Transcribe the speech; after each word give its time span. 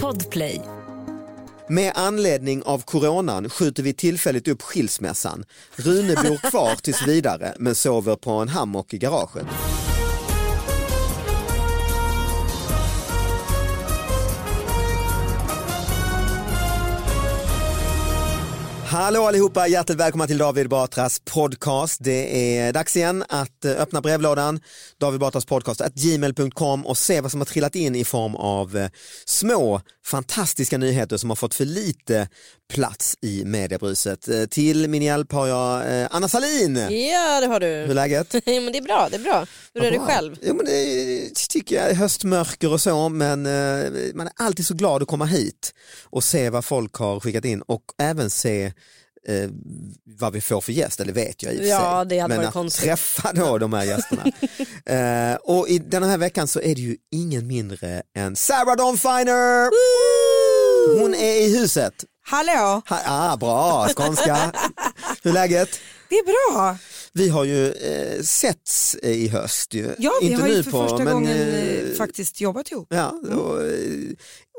Podplay. 0.00 0.60
Med 1.68 1.92
anledning 1.94 2.62
av 2.62 2.82
coronan 2.82 3.48
skjuter 3.48 3.82
vi 3.82 3.92
tillfälligt 3.92 4.48
upp 4.48 4.62
skilsmässan. 4.62 5.44
Rune 5.76 6.14
bor 6.14 6.50
kvar 6.50 6.74
tills 6.74 7.06
vidare 7.06 7.54
men 7.58 7.74
sover 7.74 8.16
på 8.16 8.30
en 8.30 8.48
hammock 8.48 8.94
i 8.94 8.98
garaget. 8.98 9.46
Hallå 18.90 19.22
allihopa, 19.26 19.66
hjärtligt 19.66 19.98
välkomna 19.98 20.26
till 20.26 20.38
David 20.38 20.68
Batras 20.68 21.20
podcast. 21.24 21.96
Det 22.04 22.56
är 22.58 22.72
dags 22.72 22.96
igen 22.96 23.24
att 23.28 23.64
eh, 23.64 23.72
öppna 23.72 24.00
brevlådan, 24.00 24.60
David 25.00 25.20
Batras 25.20 25.44
podcast, 25.44 25.80
att 25.80 25.94
gmail.com 25.94 26.86
och 26.86 26.98
se 26.98 27.20
vad 27.20 27.30
som 27.30 27.40
har 27.40 27.44
trillat 27.46 27.74
in 27.76 27.94
i 27.96 28.04
form 28.04 28.34
av 28.36 28.76
eh, 28.76 28.88
små 29.26 29.80
fantastiska 30.06 30.78
nyheter 30.78 31.16
som 31.16 31.30
har 31.30 31.36
fått 31.36 31.54
för 31.54 31.64
lite 31.64 32.28
plats 32.72 33.16
i 33.20 33.44
mediebruset. 33.44 34.28
Eh, 34.28 34.44
Till 34.44 34.88
min 34.88 35.02
hjälp 35.02 35.32
har 35.32 35.46
jag 35.46 35.82
Anna 36.10 36.28
Salin. 36.28 36.76
Ja, 36.76 37.40
det 37.40 37.46
har 37.46 37.60
du. 37.60 37.66
Hur 37.66 37.90
är 37.90 37.94
läget? 37.94 38.34
Ja, 38.44 38.60
men 38.60 38.72
det 38.72 38.78
är 38.78 38.82
bra, 38.82 39.08
det 39.10 39.16
är 39.16 39.20
bra. 39.20 39.46
Hur 39.74 39.82
är 39.84 39.90
det 39.90 39.98
Bra. 39.98 40.06
själv? 40.06 40.36
Jo, 40.42 40.54
men 40.54 40.66
det 40.66 41.34
tycker 41.48 41.76
jag, 41.76 41.94
höstmörker 41.94 42.72
och 42.72 42.80
så, 42.80 43.08
men 43.08 43.42
man 44.14 44.26
är 44.26 44.32
alltid 44.36 44.66
så 44.66 44.74
glad 44.74 45.02
att 45.02 45.08
komma 45.08 45.24
hit 45.24 45.74
och 46.04 46.24
se 46.24 46.50
vad 46.50 46.64
folk 46.64 46.94
har 46.94 47.20
skickat 47.20 47.44
in 47.44 47.62
och 47.62 47.82
även 47.98 48.30
se 48.30 48.72
eh, 49.28 49.50
vad 50.18 50.32
vi 50.32 50.40
får 50.40 50.60
för 50.60 50.72
gäst, 50.72 51.00
eller 51.00 51.12
vet 51.12 51.42
jag 51.42 51.52
i 51.54 51.56
och 51.56 51.60
för 51.60 51.68
Ja, 51.68 52.00
sig. 52.04 52.08
det 52.08 52.18
hade 52.22 52.34
men 52.34 52.42
varit 52.44 52.52
konstigt. 52.52 52.84
träffa 52.84 53.32
då 53.32 53.58
de 53.58 53.72
här 53.72 53.84
gästerna. 53.84 54.24
eh, 55.32 55.36
och 55.36 55.68
i 55.68 55.78
den 55.78 56.02
här 56.02 56.18
veckan 56.18 56.48
så 56.48 56.60
är 56.60 56.74
det 56.74 56.80
ju 56.80 56.96
ingen 57.12 57.46
mindre 57.46 58.02
än 58.16 58.36
Sarah 58.36 58.76
Dawn 58.76 58.98
Finer! 58.98 59.70
Hon 61.00 61.14
är 61.14 61.40
i 61.40 61.58
huset. 61.58 61.94
Hallå, 62.22 62.82
Ha, 62.88 63.00
ah, 63.06 63.36
bra, 63.36 63.88
skånska. 63.96 64.36
Hur 65.22 65.30
är 65.30 65.34
läget? 65.34 65.68
det 66.08 66.14
är 66.16 66.24
bra. 66.54 66.76
Vi 67.12 67.28
har 67.28 67.44
ju 67.44 67.72
eh, 67.72 68.22
setts 68.22 68.96
i 69.02 69.28
höst 69.28 69.74
ju. 69.74 69.94
Ja, 69.98 70.12
vi 70.20 70.26
Inte 70.30 70.42
har 70.42 70.48
ju 70.48 70.62
för 70.62 70.70
på, 70.70 70.82
första 70.88 71.04
men, 71.04 71.14
gången 71.14 71.38
eh, 71.38 71.64
eh, 71.64 71.94
faktiskt 71.98 72.40
jobbat 72.40 72.70
ihop. 72.72 72.86
Ja, 72.90 73.08
och, 73.36 73.62
eh, 73.62 73.70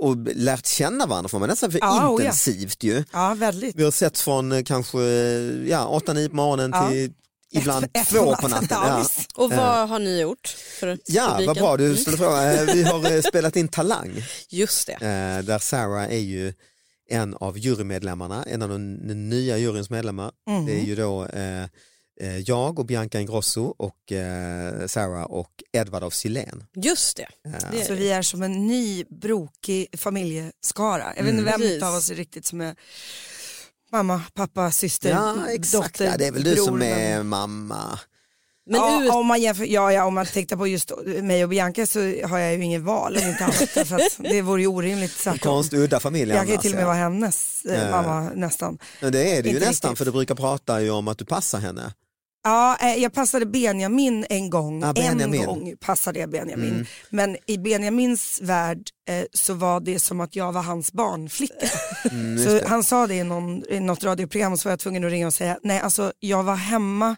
och 0.01 0.17
lärt 0.35 0.65
känna 0.65 1.05
varandra 1.05 1.29
får 1.29 1.39
man 1.39 1.49
nästan 1.49 1.71
för 1.71 1.79
Ja, 1.79 2.09
oh 2.09 2.21
ja. 2.21 2.25
intensivt 2.25 2.83
ju. 2.83 3.03
Ja, 3.13 3.33
väldigt. 3.37 3.75
Vi 3.75 3.83
har 3.83 3.91
sett 3.91 4.19
från 4.19 4.51
eh, 4.51 4.63
kanske 4.63 4.99
eh, 4.99 5.69
ja, 5.69 6.01
8-9 6.05 6.29
på 6.29 6.35
morgonen 6.35 6.71
Ja. 6.73 6.89
till 6.89 7.11
ibland 7.53 7.85
Ett- 7.85 7.97
ett 7.97 8.07
två 8.09 8.35
på 8.35 8.41
på 8.41 8.47
natten, 8.47 8.67
ja, 8.71 8.87
Ja. 8.87 9.05
Och 9.43 9.49
vad 9.51 9.89
har 9.89 9.99
ni 9.99 10.19
gjort 10.21 10.47
för 10.79 10.97
ja 11.05 11.25
publiken? 11.29 11.47
vad 11.47 11.57
bra 11.57 11.77
du 11.77 11.85
Mm. 11.85 11.97
ställde 11.97 12.17
frågan. 12.17 12.49
Eh, 12.49 12.73
Vi 12.75 12.83
har 12.83 13.11
eh, 13.11 13.21
spelat 13.21 13.55
in 13.55 13.67
Talang 13.67 14.23
Just 14.49 14.87
det. 14.87 14.93
eh, 14.93 15.45
där 15.45 15.59
Sarah 15.59 16.03
är 16.13 16.19
ju 16.19 16.53
en 17.09 17.35
av 17.35 17.57
jurymedlemmarna, 17.57 18.43
en 18.43 18.61
av 18.61 18.69
de 18.69 19.07
den 19.07 19.29
nya 19.29 19.57
juryns 19.57 19.89
medlemmar. 19.89 20.31
Mhm. 20.49 20.65
Det 20.65 20.79
är 20.79 20.83
ju 20.83 20.95
då 20.95 21.25
eh, 21.25 21.61
eh, 21.63 21.67
jag 22.27 22.79
och 22.79 22.85
Bianca 22.85 23.19
Ingrosso 23.19 23.75
och 23.77 24.11
eh, 24.11 24.87
Sarah 24.87 25.23
och 25.23 25.63
Edvard 25.71 26.03
av 26.03 26.09
Silén. 26.09 26.63
Just 26.75 27.17
det. 27.17 27.27
det 27.71 27.85
Så 27.85 27.93
vi 27.93 28.11
är 28.11 28.21
som 28.21 28.43
en 28.43 28.67
ny 28.67 29.03
brokig 29.09 29.87
familjeskara. 29.99 31.13
Jag 31.17 31.23
vet 31.23 31.33
inte 31.33 31.43
vem 31.45 31.59
Precis. 31.61 31.83
av 31.83 31.93
oss 31.95 32.09
är 32.09 32.15
riktigt 32.15 32.45
som 32.45 32.61
är 32.61 32.75
mamma, 33.91 34.21
pappa, 34.33 34.71
syster, 34.71 35.09
Ja 35.09 35.35
exakt, 35.49 35.83
dotter, 35.83 36.05
ja, 36.05 36.17
det 36.17 36.25
är 36.27 36.31
väl 36.31 36.43
du 36.43 36.53
bror, 36.55 36.65
som 36.65 36.77
men- 36.79 36.99
är 36.99 37.23
mamma. 37.23 37.99
Men 38.65 38.79
ja, 38.81 39.03
ut, 39.03 39.11
om 39.11 39.25
man 39.27 39.41
jämför, 39.41 39.65
ja, 39.65 39.91
ja, 39.93 40.05
om 40.05 40.13
man 40.13 40.25
tänkte 40.25 40.57
på 40.57 40.67
just 40.67 40.91
mig 41.05 41.43
och 41.43 41.49
Bianca 41.49 41.85
så 41.85 41.99
har 42.27 42.37
jag 42.39 42.53
ju 42.55 42.63
inget 42.63 42.81
val 42.81 43.17
inte 43.17 43.43
annat. 43.43 43.55
För 43.87 43.95
att 43.95 44.17
det 44.17 44.41
vore 44.41 44.61
ju 44.61 44.67
orimligt. 44.67 45.17
tvärtom. 45.17 45.39
Konst 45.39 45.73
udda 45.73 45.99
familj 45.99 46.31
Jag 46.33 46.39
kan 46.45 46.51
ju 46.55 46.57
till 46.57 46.71
och 46.71 46.75
med 46.75 46.83
ja. 46.83 46.87
vara 46.87 46.97
hennes 46.97 47.65
eh, 47.65 47.83
Ja. 47.83 47.91
mamma 47.91 48.31
nästan. 48.35 48.77
Men 49.01 49.11
det 49.11 49.19
är 49.37 49.43
det 49.43 49.49
ju 49.49 49.55
Inte 49.55 49.67
nästan 49.67 49.89
riktigt. 49.91 49.97
för 49.97 50.05
du 50.05 50.11
brukar 50.11 50.35
prata 50.35 50.81
ju 50.81 50.89
om 50.91 51.07
att 51.07 51.17
du 51.17 51.25
passar 51.25 51.59
henne. 51.59 51.93
Ja, 52.43 52.77
eh, 52.81 52.95
jag 52.95 53.13
passade 53.13 53.45
Benjamin 53.45 54.25
en 54.29 54.49
gång. 54.49 54.81
Ja, 54.81 54.93
Benjamin. 54.93 55.39
En 55.41 55.45
gång 55.45 55.73
passade 55.79 56.19
jag 56.19 56.29
Benjamin. 56.29 56.73
Mm. 56.73 56.85
Men 57.09 57.37
i 57.45 57.57
Benjamins 57.57 58.41
värld 58.41 58.81
eh, 59.19 59.25
så 59.33 59.53
var 59.53 59.79
det 59.79 59.99
som 59.99 60.21
att 60.21 60.35
jag 60.35 60.51
var 60.51 60.61
hans 60.63 60.91
barnflicka. 60.93 61.53
Mm, 62.11 62.43
så 62.45 62.67
han 62.67 62.83
sa 62.83 63.07
det 63.07 63.15
i, 63.15 63.23
någon, 63.23 63.63
i 63.69 63.79
något 63.79 64.03
radioprogram 64.03 64.53
och 64.53 64.59
så 64.59 64.67
var 64.69 64.71
jag 64.71 64.79
tvungen 64.79 65.03
att 65.05 65.11
ringa 65.11 65.27
och 65.27 65.33
säga 65.33 65.57
nej 65.63 65.79
alltså 65.79 66.13
jag 66.19 66.43
var 66.43 66.55
hemma 66.55 67.15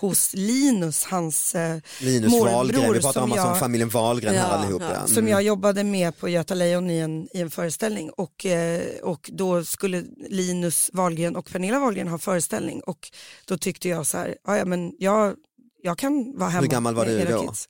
hos 0.00 0.30
Linus, 0.34 1.04
hans 1.04 1.54
eh, 1.54 1.78
Linus 2.00 2.30
morbror 2.30 2.52
Wahlgren, 2.52 2.92
vi 2.92 3.00
pratar 3.00 3.12
som 3.12 3.22
om 3.22 3.32
alltså 3.32 3.48
jag- 3.48 3.58
familjen 3.58 3.88
Wahlgren 3.88 4.34
här 4.34 4.40
Ja, 4.48 4.54
allihop. 4.54 4.82
ja. 4.82 4.90
Ja. 5.00 5.06
som 5.06 5.18
Mm. 5.18 5.28
jag 5.30 5.42
jobbade 5.42 5.84
med 5.84 6.18
på 6.18 6.28
Göta 6.28 6.54
Lejon 6.54 6.90
i 6.90 6.98
en, 6.98 7.28
i 7.36 7.40
en 7.40 7.50
föreställning 7.50 8.10
och, 8.10 8.46
eh, 8.46 8.82
och 9.02 9.30
då 9.32 9.64
skulle 9.64 10.04
Linus 10.28 10.90
Wahlgren 10.92 11.36
och 11.36 11.46
Pernilla 11.52 11.78
Wahlgren 11.80 12.08
ha 12.08 12.18
föreställning 12.18 12.80
och 12.80 13.10
då 13.44 13.58
tyckte 13.58 13.88
jag 13.88 14.06
så 14.06 14.18
här, 14.18 14.36
"Ja, 14.46 14.64
men 14.64 14.92
jag, 14.98 15.34
jag 15.82 15.98
kan 15.98 16.38
vara 16.38 16.50
hemma 16.50 16.62
Hur 16.62 16.68
gammal 16.70 16.94
var 16.94 17.06
du 17.06 17.24
då? 17.24 17.42
kids." 17.46 17.68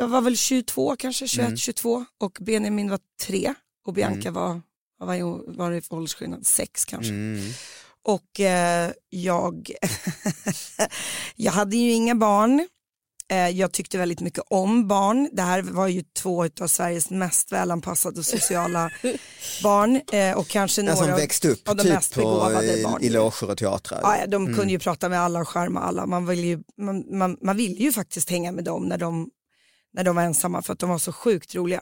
Jag 0.00 0.08
var 0.08 0.20
väl 0.20 0.36
22 0.36 0.96
kanske, 0.96 1.28
21, 1.28 1.46
Mm. 1.46 1.56
22 1.56 2.04
och 2.20 2.38
Benjamin 2.40 2.90
var 2.90 2.98
tre 3.26 3.54
och 3.86 3.92
Bianca 3.94 4.30
var, 4.30 4.60
vad 4.98 5.18
var, 5.56 5.70
det 5.70 5.82
för 5.82 5.96
åldersskillnad, 5.96 6.46
sex 6.46 6.84
kanske. 6.84 7.12
Mm. 7.12 7.40
Och 8.02 8.40
eh, 8.40 8.90
jag, 9.10 9.70
jag 11.36 11.52
hade 11.52 11.76
ju 11.76 11.92
inga 11.92 12.14
barn. 12.14 12.68
Eh, 13.28 13.48
jag 13.48 13.72
tyckte 13.72 13.98
väldigt 13.98 14.20
mycket 14.20 14.44
om 14.50 14.88
barn. 14.88 15.28
Det 15.32 15.42
här 15.42 15.62
var 15.62 15.86
ju 15.88 16.02
två 16.02 16.44
av 16.60 16.66
Sveriges 16.66 17.10
mest 17.10 17.52
välanpassade 17.52 18.22
sociala 18.22 18.90
barn 19.62 20.00
eh, 20.12 20.38
och 20.38 20.48
kanske 20.48 20.82
några 20.82 20.96
som 20.96 21.10
av- 21.10 21.16
växt 21.18 21.44
upp 21.44 21.68
av 21.68 21.76
de 21.76 21.82
typ 21.82 21.92
mest 21.92 22.14
på, 22.14 22.20
begåvade 22.20 22.78
i, 22.78 22.82
barn. 22.84 23.02
i 23.02 23.08
loger 23.08 23.50
och 23.50 23.58
teatrar. 23.58 24.00
Ja, 24.02 24.26
de 24.26 24.42
Mm. 24.46 24.58
kunde 24.58 24.72
ju 24.72 24.78
prata 24.78 25.08
med 25.08 25.20
alla 25.20 25.40
och 25.40 25.48
charma 25.48 25.80
alla. 25.80 26.06
Man 26.06 26.26
vill 26.26 26.44
ju, 26.44 26.62
man, 26.78 27.18
man, 27.18 27.36
man 27.42 27.56
vill 27.56 27.80
ju 27.80 27.92
faktiskt 27.92 28.30
hänga 28.30 28.52
med 28.52 28.64
dem 28.64 28.82
när 28.84 28.98
de, 28.98 29.30
när 29.94 30.04
de 30.04 30.16
var 30.16 30.22
ensamma 30.22 30.62
för 30.62 30.72
att 30.72 30.78
de 30.78 30.88
var 30.88 30.98
så 30.98 31.12
sjukt 31.12 31.54
roliga. 31.54 31.80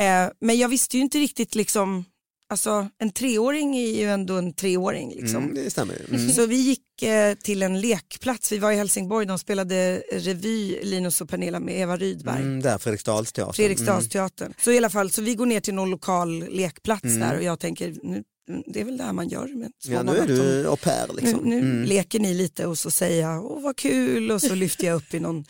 Eh, 0.00 0.32
men 0.40 0.58
jag 0.58 0.68
visste 0.68 0.96
ju 0.96 1.02
inte 1.02 1.18
riktigt 1.18 1.54
liksom 1.54 2.04
alltså 2.48 2.88
en 2.98 3.10
treåring 3.10 3.76
är 3.76 3.90
ju 4.00 4.10
ändå 4.10 4.34
en 4.36 4.52
treåring. 4.52 5.14
Liksom. 5.14 5.42
Mm, 5.42 5.54
det 5.54 5.70
stämmer. 5.70 6.00
Mm. 6.08 6.30
Så 6.30 6.46
vi 6.46 6.56
gick 6.56 7.02
eh, 7.02 7.34
till 7.34 7.62
en 7.62 7.80
lekplats, 7.80 8.52
vi 8.52 8.58
var 8.58 8.72
i 8.72 8.76
Helsingborg, 8.76 9.26
de 9.26 9.38
spelade 9.38 10.02
revy, 10.12 10.78
Linus 10.82 11.20
och 11.20 11.28
Pernilla 11.28 11.60
med 11.60 11.80
Eva 11.80 11.96
Rydberg. 11.96 12.42
Mm, 12.42 12.62
där, 12.62 12.78
Fredriksdalsteatern. 12.78 13.54
Fredriksdalsteatern. 13.54 14.54
Så 14.58 14.70
i 14.72 14.76
alla 14.78 14.90
fall, 14.90 15.10
så 15.10 15.22
vi 15.22 15.34
går 15.34 15.46
ner 15.46 15.60
till 15.60 15.74
någon 15.74 15.90
lokal 15.90 16.48
lekplats 16.48 17.04
Mm. 17.04 17.20
där 17.20 17.36
och 17.36 17.42
jag 17.42 17.60
tänker, 17.60 17.94
nu, 18.02 18.22
det 18.66 18.80
är 18.80 18.84
väl 18.84 18.96
det 18.96 19.04
här 19.04 19.12
man 19.12 19.28
gör 19.28 19.48
med 19.48 19.72
små 19.78 19.94
Ja, 19.94 20.02
nu 20.02 20.16
är 20.16 20.26
du 20.26 20.66
au 20.68 20.76
pair 20.76 21.12
liksom. 21.16 21.40
nu, 21.44 21.48
nu 21.56 21.60
Mm. 21.60 21.84
leker 21.84 22.20
ni 22.20 22.34
lite 22.34 22.66
och 22.66 22.78
så 22.78 22.90
säger 22.90 23.22
jag, 23.22 23.44
åh 23.44 23.62
vad 23.62 23.76
kul 23.76 24.30
och 24.30 24.40
så 24.42 24.54
lyfter 24.64 24.86
jag 24.86 24.96
upp 24.96 25.14
i 25.14 25.20
någon 25.20 25.44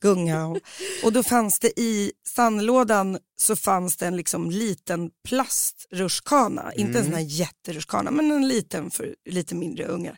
gunga. 0.00 0.46
Och, 0.46 0.58
och 1.04 1.12
då 1.12 1.22
fanns 1.22 1.58
det 1.58 1.80
i 1.80 2.12
sandlådan 2.28 3.18
så 3.36 3.56
fanns 3.56 3.96
det 3.96 4.06
en 4.06 4.16
liksom 4.16 4.50
liten 4.50 5.10
plastrutschkana, 5.28 6.72
inte 6.74 6.98
en 6.98 7.04
sån 7.04 7.14
här 7.14 7.20
jätterutschkana 7.20 8.10
men 8.10 8.30
en 8.30 8.48
liten 8.48 8.90
för 8.90 9.14
lite 9.30 9.54
mindre 9.54 9.84
ungar. 9.86 10.16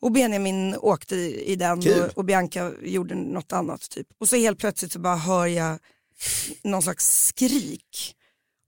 Och 0.00 0.12
Benjamin 0.12 0.76
åkte 0.76 1.16
i 1.16 1.56
den 1.56 1.82
Kul. 1.82 2.02
och, 2.02 2.18
och 2.18 2.24
Bianca 2.24 2.72
gjorde 2.82 3.14
något 3.14 3.52
annat 3.52 3.90
typ. 3.90 4.06
Och 4.20 4.28
så 4.28 4.36
helt 4.36 4.58
plötsligt 4.58 4.92
så 4.92 4.98
bara 4.98 5.16
hör 5.16 5.46
jag 5.46 5.78
någon 6.62 6.82
slags 6.82 7.26
skrik. 7.26 8.14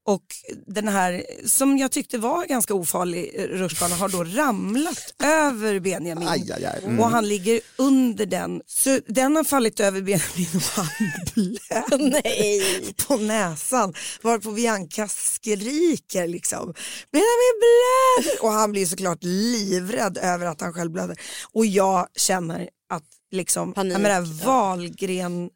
Och 0.06 0.22
den 0.66 0.88
här, 0.88 1.24
som 1.44 1.78
jag 1.78 1.92
tyckte 1.92 2.18
var 2.18 2.46
ganska 2.46 2.74
ofarlig 2.74 3.32
eh, 3.34 3.42
rutschkana 3.42 3.94
har 3.94 4.08
då 4.08 4.24
ramlat 4.24 5.14
över 5.24 5.80
Benjamin. 5.80 6.28
Aj, 6.28 6.52
aj, 6.52 6.64
aj. 6.64 6.80
Mm. 6.84 7.00
Och 7.00 7.10
han 7.10 7.28
ligger 7.28 7.60
under 7.76 8.26
den. 8.26 8.60
Så 8.66 9.00
den 9.06 9.36
har 9.36 9.44
fallit 9.44 9.80
över 9.80 10.02
Benjamin 10.02 10.48
och 10.54 10.62
han 10.74 10.86
blöder 11.34 13.06
på 13.06 13.16
näsan. 13.16 13.94
Varpå 14.22 14.50
Bianca 14.50 15.08
skriker 15.08 16.28
liksom. 16.28 16.74
Benjamin 17.12 17.54
blöder! 17.62 18.42
Och 18.42 18.52
han 18.52 18.72
blir 18.72 18.86
såklart 18.86 19.18
livrädd 19.22 20.18
över 20.18 20.46
att 20.46 20.60
han 20.60 20.72
själv 20.72 20.90
blöder. 20.90 21.16
Och 21.52 21.66
jag 21.66 22.06
känner 22.16 22.68
att 22.90 23.04
liksom, 23.30 23.72
Panik, 23.72 23.94
jag 23.94 24.00
menar, 24.00 24.20
ja. 24.20 24.46
Wahlgren 24.46 25.50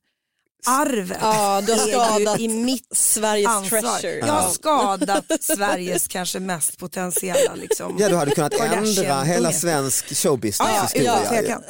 arvet 0.66 1.18
Ja, 1.20 1.62
du 1.66 1.72
har 1.72 1.78
skadat 1.78 2.40
i 2.40 2.48
mitt 2.48 2.86
Sveriges 2.96 3.48
ansvar. 3.48 3.80
treasure. 3.80 4.18
Jag 4.18 4.26
har 4.32 4.50
skadat 4.50 5.24
Sveriges 5.40 6.08
kanske 6.08 6.40
mest 6.40 6.78
potentiella 6.78 7.54
liksom. 7.54 7.96
Ja, 7.98 8.08
du 8.08 8.16
hade 8.16 8.30
kunnat 8.34 8.54
ändra 8.54 9.22
hela 9.22 9.52
svensk 9.52 10.16
showbusiness 10.16 10.92
Ja, 10.94 11.02
ja, 11.02 11.20
ju. 11.22 11.28
tvekan. 11.28 11.62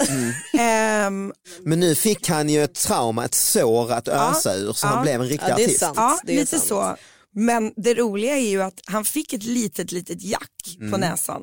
Ehm, 0.59 1.33
Men 1.65 1.81
nu 1.81 1.95
fick 1.95 2.29
han 2.29 2.49
ju 2.49 2.65
ett 2.65 2.75
trauma, 2.75 3.25
ett 3.25 3.35
sår 3.35 3.93
att 3.93 4.09
ösa 4.09 4.55
ur 4.55 4.73
så 4.73 4.87
han 4.87 4.97
ja. 4.97 5.03
blev 5.03 5.21
en 5.21 5.29
riktig 5.29 5.49
Ja, 5.51 5.57
det 5.57 5.63
är 5.63 5.67
artist. 5.67 5.81
sant. 5.81 5.97
ja, 5.97 6.19
det 6.25 6.33
är 6.33 6.37
lite 6.37 6.59
sant. 6.59 6.69
så. 6.69 6.97
Men 7.35 7.73
det 7.77 7.95
roliga 7.95 8.37
är 8.37 8.49
ju 8.49 8.63
att 8.63 8.81
han 8.87 9.05
fick 9.05 9.33
ett 9.33 9.43
litet, 9.43 9.93
litet 9.93 10.23
jack 10.23 10.77
på 10.79 10.85
Mm. 10.85 11.01
näsan. 11.01 11.43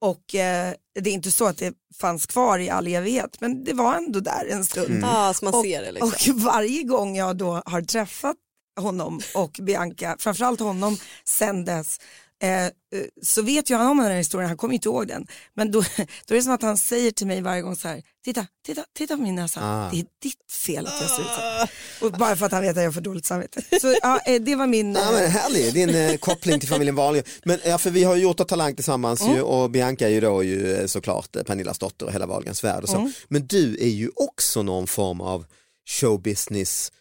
Och 0.00 0.34
eh, 0.34 0.74
det 1.00 1.10
är 1.10 1.14
inte 1.14 1.30
så 1.30 1.46
att 1.46 1.58
det 1.58 1.74
fanns 2.00 2.26
kvar 2.26 2.58
i 2.58 2.70
all 2.70 2.86
evighet, 2.86 3.40
men 3.40 3.64
det 3.64 3.72
var 3.72 3.94
ändå 3.94 4.20
där 4.20 4.46
en 4.50 4.64
stund. 4.64 4.90
Mm. 4.90 5.00
Ja, 5.00 5.34
så 5.34 5.44
man 5.44 5.54
och, 5.54 5.62
ser 5.62 5.82
det 5.82 5.92
liksom. 5.92 6.34
och 6.34 6.40
varje 6.40 6.82
gång 6.82 7.16
jag 7.16 7.36
då 7.36 7.62
har 7.66 7.82
träffat 7.82 8.36
honom 8.80 9.20
och 9.34 9.60
Bianca, 9.62 10.16
framförallt 10.18 10.60
honom 10.60 10.96
sen 11.24 11.64
dess, 11.64 11.98
eh, 12.42 12.64
eh, 12.64 12.70
så 13.22 13.42
vet 13.42 13.70
ju 13.70 13.74
han 13.74 13.86
om 13.86 13.96
den 13.98 14.06
här 14.06 14.18
historien, 14.18 14.48
han 14.48 14.56
kommer 14.56 14.74
inte 14.74 14.88
ihåg 14.88 15.08
den. 15.08 15.26
Men 15.54 15.70
då, 15.70 15.80
då 16.26 16.34
är 16.34 16.36
det 16.36 16.42
som 16.42 16.52
att 16.52 16.62
han 16.62 16.76
säger 16.76 17.10
till 17.10 17.26
mig 17.26 17.40
varje 17.40 17.62
gång 17.62 17.76
så 17.76 17.88
här, 17.88 18.02
titta, 18.24 18.46
titta, 18.66 18.84
titta 18.96 19.16
på 19.16 19.22
min 19.22 19.34
näsa, 19.34 19.60
Ah. 19.62 19.90
det 19.90 19.96
är 20.00 20.06
ditt 20.22 20.52
fel 20.66 20.86
att 20.86 20.92
jag 21.00 21.10
ser 21.10 21.22
ut 21.22 21.28
så. 21.28 22.06
Och 22.06 22.12
bara 22.12 22.36
för 22.36 22.46
att 22.46 22.52
han 22.52 22.62
vet 22.62 22.76
att 22.76 22.82
jag 22.82 22.94
får 22.94 23.00
dåligt 23.00 23.26
samvete. 23.26 23.62
Så 23.80 23.96
ja, 24.02 24.20
eh, 24.26 24.40
det 24.42 24.54
var 24.56 24.66
min... 24.66 24.94
Ja, 24.94 25.12
men 25.12 25.30
härlig, 25.30 25.74
din 25.74 25.94
eh, 25.94 26.16
koppling 26.16 26.60
till 26.60 26.68
familjen 26.68 26.94
Wahlgren. 26.94 27.24
Men 27.44 27.58
ja, 27.64 27.78
för 27.78 27.90
vi 27.90 28.04
har 28.04 28.16
ju 28.16 28.22
gjort 28.22 28.48
Talang 28.48 28.74
tillsammans 28.74 29.20
Mm. 29.20 29.34
ju, 29.36 29.42
och 29.42 29.70
Bianca 29.70 30.04
är 30.06 30.10
ju 30.10 30.20
då 30.20 30.42
ju 30.42 30.88
såklart 30.88 31.36
Pernillas 31.46 31.78
dotter 31.78 32.06
och 32.06 32.12
hela 32.12 32.26
Wahlgrens 32.26 32.64
värld 32.64 32.82
och 32.82 32.88
så. 32.88 32.96
Mm. 32.96 33.12
Men 33.28 33.46
du 33.46 33.76
är 33.80 33.88
ju 33.88 34.10
också 34.16 34.62
någon 34.62 34.86
form 34.86 35.20
av 35.20 35.44
showbusiness 36.00 36.92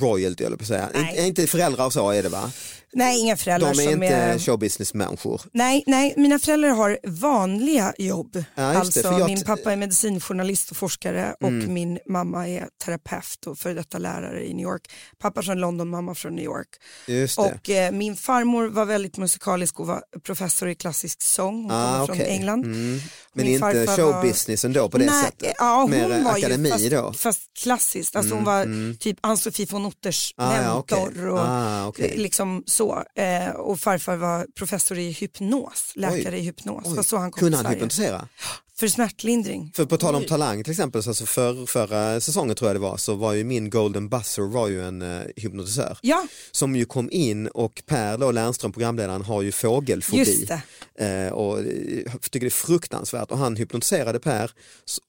royalty 0.00 0.44
eller 0.44 0.56
på 0.56 0.62
att 0.62 0.68
säga. 0.68 0.88
Nej. 0.94 1.26
Inte 1.28 1.46
föräldrar 1.46 1.86
och 1.86 1.92
så 1.92 2.10
är 2.10 2.22
det 2.22 2.28
va? 2.28 2.52
Nej, 2.94 3.20
inga 3.20 3.36
föräldrar 3.36 3.74
De 3.74 3.80
är 3.88 3.92
inte 3.92 4.06
är... 4.06 4.38
showbusiness-människor. 4.38 5.40
Nej, 5.52 5.84
nej, 5.86 6.14
mina 6.16 6.38
föräldrar 6.38 6.70
har 6.70 6.98
vanliga 7.06 7.94
jobb. 7.98 8.44
Ja, 8.54 8.62
det, 8.62 8.78
alltså, 8.78 9.00
jag- 9.00 9.26
min 9.26 9.42
pappa 9.44 9.72
är 9.72 9.76
medicinjournalist 9.76 10.70
och 10.70 10.76
forskare 10.76 11.34
och 11.40 11.48
Mm. 11.48 11.74
min 11.74 11.98
mamma 12.08 12.48
är 12.48 12.68
terapeut 12.84 13.46
och 13.46 13.58
före 13.58 13.74
detta 13.74 13.98
lärare 13.98 14.46
i 14.46 14.54
New 14.54 14.62
York. 14.66 14.82
Pappa 15.18 15.42
från 15.42 15.58
London, 15.60 15.88
mamma 15.88 16.14
från 16.14 16.34
New 16.34 16.44
York. 16.44 16.68
Det. 17.06 17.38
Och 17.38 17.70
eh, 17.70 17.92
min 17.92 18.16
farmor 18.16 18.66
var 18.68 18.84
väldigt 18.84 19.16
musikalisk 19.16 19.80
och 19.80 19.86
var 19.86 20.02
professor 20.22 20.68
i 20.68 20.74
klassisk 20.74 21.22
sång. 21.22 21.62
Hon 21.62 21.70
Ah, 21.70 22.06
kommer 22.06 22.06
från. 22.06 22.26
England. 22.26 22.64
Mm. 22.64 23.00
Men 23.34 23.44
Min 23.44 23.54
inte 23.54 23.84
var- 23.84 23.96
showbusiness 23.96 24.64
ändå 24.64 24.88
på 24.88 24.98
det 24.98 25.04
Nej, 25.06 25.24
sättet? 25.24 25.54
Ja, 25.58 25.80
hon 25.82 25.90
Mer 25.90 26.22
var 26.24 26.30
akademi 26.30 26.68
ju 26.68 26.72
fast, 26.72 26.90
då? 26.90 27.12
fast 27.12 27.40
klassiskt. 27.62 28.16
Alltså 28.16 28.34
Mm, 28.34 28.44
hon 28.46 28.54
var 28.54 28.62
mm. 28.62 28.96
typ 29.00 29.18
Ann-Sofie 29.20 29.66
von 29.70 29.86
Otters 29.86 30.34
Ah, 30.36 30.56
ja, 30.56 30.74
mentor. 30.74 31.08
okej. 31.08 31.28
och, 31.30 31.38
Ah, 31.38 31.86
okej. 31.86 32.14
liksom 32.16 32.62
så. 32.66 32.81
Eh, 33.14 33.50
och 33.50 33.80
farfar 33.80 34.16
var 34.16 34.46
professor 34.54 34.98
i 34.98 35.10
hypnos, 35.10 35.92
läkare 35.96 36.34
Oj. 36.34 36.38
i 36.38 36.40
hypnos. 36.40 36.84
Oj. 36.86 36.96
var 36.96 37.02
så 37.02 37.16
han 37.16 37.30
kom 37.30 37.40
Kunde 37.40 37.56
han 37.56 37.66
hypnotisera? 37.66 38.28
För 38.76 38.88
smärtlindring. 38.88 39.72
För 39.74 39.84
på 39.84 39.96
tal 39.96 40.14
om 40.14 40.24
talang 40.24 40.64
till 40.64 40.70
exempel, 40.70 41.02
så 41.02 41.10
alltså 41.10 41.26
för, 41.26 41.66
förra 41.66 42.20
säsongen 42.20 42.56
tror 42.56 42.68
jag 42.68 42.76
det 42.76 42.80
var, 42.80 42.96
så 42.96 43.14
var 43.14 43.32
ju 43.32 43.44
min 43.44 43.70
golden 43.70 44.08
buzzer 44.08 44.42
var 44.42 44.68
ju 44.68 44.84
en 44.84 45.02
uh, 45.02 45.22
hypnotisör. 45.36 45.98
Ja, 46.00 46.26
Som 46.50 46.76
ju 46.76 46.84
kom 46.84 47.08
in 47.12 47.48
och 47.48 47.82
Per 47.86 48.18
då, 48.18 48.30
Lernström, 48.30 48.72
programledaren, 48.72 49.22
har 49.22 49.42
ju 49.42 49.52
fågelfobi. 49.52 50.18
just 50.18 50.48
det. 50.48 50.62
Eh, 50.94 51.32
och 51.32 51.58
eh, 51.58 51.66
jag 52.04 52.20
tycker 52.20 52.40
det 52.40 52.46
är 52.46 52.50
fruktansvärt 52.50 53.30
och 53.30 53.38
han 53.38 53.56
hypnotiserade 53.56 54.20
Per 54.20 54.50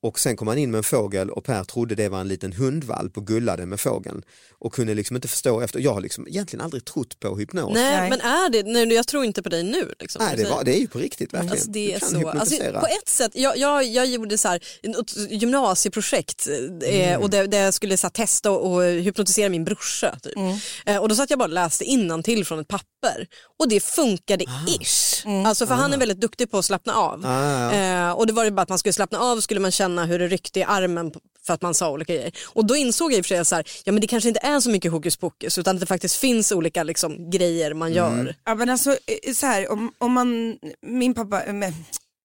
och 0.02 0.20
sen 0.20 0.36
kom 0.36 0.48
han 0.48 0.58
in 0.58 0.72
med 0.72 0.78
en 0.78 0.84
fågel 0.84 1.30
och 1.30 1.44
Per 1.44 1.64
trodde 1.64 1.96
det 1.96 2.10
var 2.10 2.22
en 2.22 2.28
liten 2.28 2.54
hundvalp 2.54 3.18
och 3.18 3.28
gullade 3.28 3.66
med 3.66 3.80
fågeln 3.80 4.24
och 4.64 4.74
kunde 4.74 4.94
liksom 4.94 5.16
inte 5.16 5.28
förstå 5.28 5.62
efter, 5.62 5.80
jag 5.80 5.94
har 5.94 6.02
liksom 6.02 6.28
egentligen 6.28 6.66
aldrig 6.66 6.86
trott 6.86 7.20
på 7.20 7.38
hypnos. 7.38 7.74
Nej, 7.74 8.00
Nej. 8.00 8.10
men 8.10 8.22
är 8.22 8.50
det, 8.50 8.64
nej, 8.64 8.94
jag 8.94 9.08
tror 9.08 9.26
inte 9.26 9.44
på 9.44 9.50
dig 9.50 9.64
nu. 9.64 9.94
Liksom, 10.00 10.26
Nej, 10.26 10.38
det, 10.38 10.50
var, 10.50 10.64
det 10.64 10.78
är 10.78 10.80
ju 10.80 10.88
på 10.88 11.00
riktigt 11.00 11.34
verkligen. 11.34 11.52
Alltså 11.52 11.72
det 11.72 11.94
är 11.94 12.00
så, 12.00 12.06
alltså, 12.06 12.18
hypnotisera. 12.18 12.80
på 12.80 12.86
ett 12.86 13.10
sätt, 13.10 13.32
jag, 13.34 13.53
jag, 13.56 13.84
jag 13.84 14.06
gjorde 14.06 14.38
så 14.38 14.48
här, 14.48 14.60
ett 14.84 15.32
gymnasieprojekt 15.32 16.48
eh, 16.48 17.04
Mm. 17.14 17.22
och 17.22 17.30
där, 17.30 17.48
där 17.48 17.60
jag 17.64 17.74
skulle 17.74 17.98
så 17.98 18.08
här, 18.08 18.12
testa 18.12 18.52
och, 18.52 18.74
och 18.74 18.84
hypnotisera 18.84 19.50
min 19.50 19.66
brorsa. 19.66 20.16
Typ. 20.24 20.36
Mm. 20.38 20.58
Eh, 20.86 20.98
och 20.98 21.10
då 21.10 21.16
satt 21.16 21.30
jag 21.30 21.40
bara 21.40 21.44
och 21.44 21.50
läste 21.50 21.86
till 22.24 22.46
från 22.46 22.60
ett 22.60 22.68
papper 22.68 23.28
och 23.60 23.70
det 23.70 23.80
funkade 23.84 24.46
ish. 24.68 25.26
Alltså 25.46 25.68
för 25.68 25.76
han 25.76 25.94
är 25.94 25.98
väldigt 25.98 26.22
duktig 26.22 26.52
på 26.52 26.58
att 26.58 26.66
slappna 26.66 26.94
av. 26.96 27.26
Ah, 27.26 27.74
ja. 27.74 28.10
Eh, 28.10 28.12
och 28.12 28.28
det 28.28 28.34
var 28.34 28.44
ju 28.46 28.52
bara 28.52 28.62
att 28.62 28.70
man 28.70 28.80
skulle 28.80 28.94
slappna 28.94 29.20
av 29.20 29.40
skulle 29.42 29.60
man 29.60 29.72
känna 29.72 30.06
hur 30.06 30.20
det 30.20 30.28
ryckte 30.28 30.60
i 30.60 30.64
armen 30.64 31.12
för 31.46 31.54
att 31.54 31.62
man 31.62 31.74
sa 31.74 31.90
olika 31.90 32.14
grejer. 32.14 32.32
Och 32.46 32.66
då 32.66 32.76
insåg 32.76 33.12
jag 33.12 33.18
i 33.18 33.22
och 33.22 33.26
för 33.26 33.36
sig 33.36 33.46
så 33.46 33.56
här, 33.56 33.66
ja 33.84 33.92
men 33.92 34.02
det 34.02 34.08
kanske 34.08 34.28
inte 34.30 34.40
är 34.44 34.60
så 34.60 34.70
mycket 34.70 34.92
hokus 34.92 35.18
pokus 35.18 35.58
utan 35.58 35.76
att 35.76 35.80
det 35.80 35.86
faktiskt 35.86 36.16
finns 36.16 36.52
olika 36.52 36.84
liksom, 36.84 37.30
grejer 37.30 37.74
man 37.74 37.92
Mm. 37.92 37.98
gör. 37.98 38.36
Ja, 38.46 38.56
men 38.56 38.70
alltså, 38.70 38.92
eh, 38.92 39.34
så 39.34 39.46
här, 39.46 39.72
om, 39.72 39.92
om 39.98 40.12
man, 40.14 40.58
min 40.82 41.14
pappa, 41.14 41.54
med, 41.54 41.74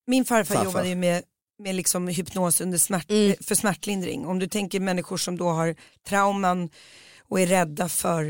min 0.08 0.24
farfar, 0.24 0.54
Farfar. 0.54 0.64
jobbade 0.64 0.88
ju 0.88 0.94
med, 0.96 1.22
med 1.62 1.74
liksom 1.74 2.08
hypnos 2.08 2.60
under 2.60 2.78
smärt, 2.78 3.10
Mm. 3.10 3.36
för 3.40 3.54
smärtlindring. 3.54 4.26
Om 4.26 4.38
du 4.38 4.46
tänker 4.48 4.80
människor 4.80 5.16
som 5.16 5.36
då 5.36 5.48
har 5.48 5.74
trauman 6.08 6.70
och 7.28 7.40
är 7.40 7.46
rädda 7.46 7.88
för 7.88 8.24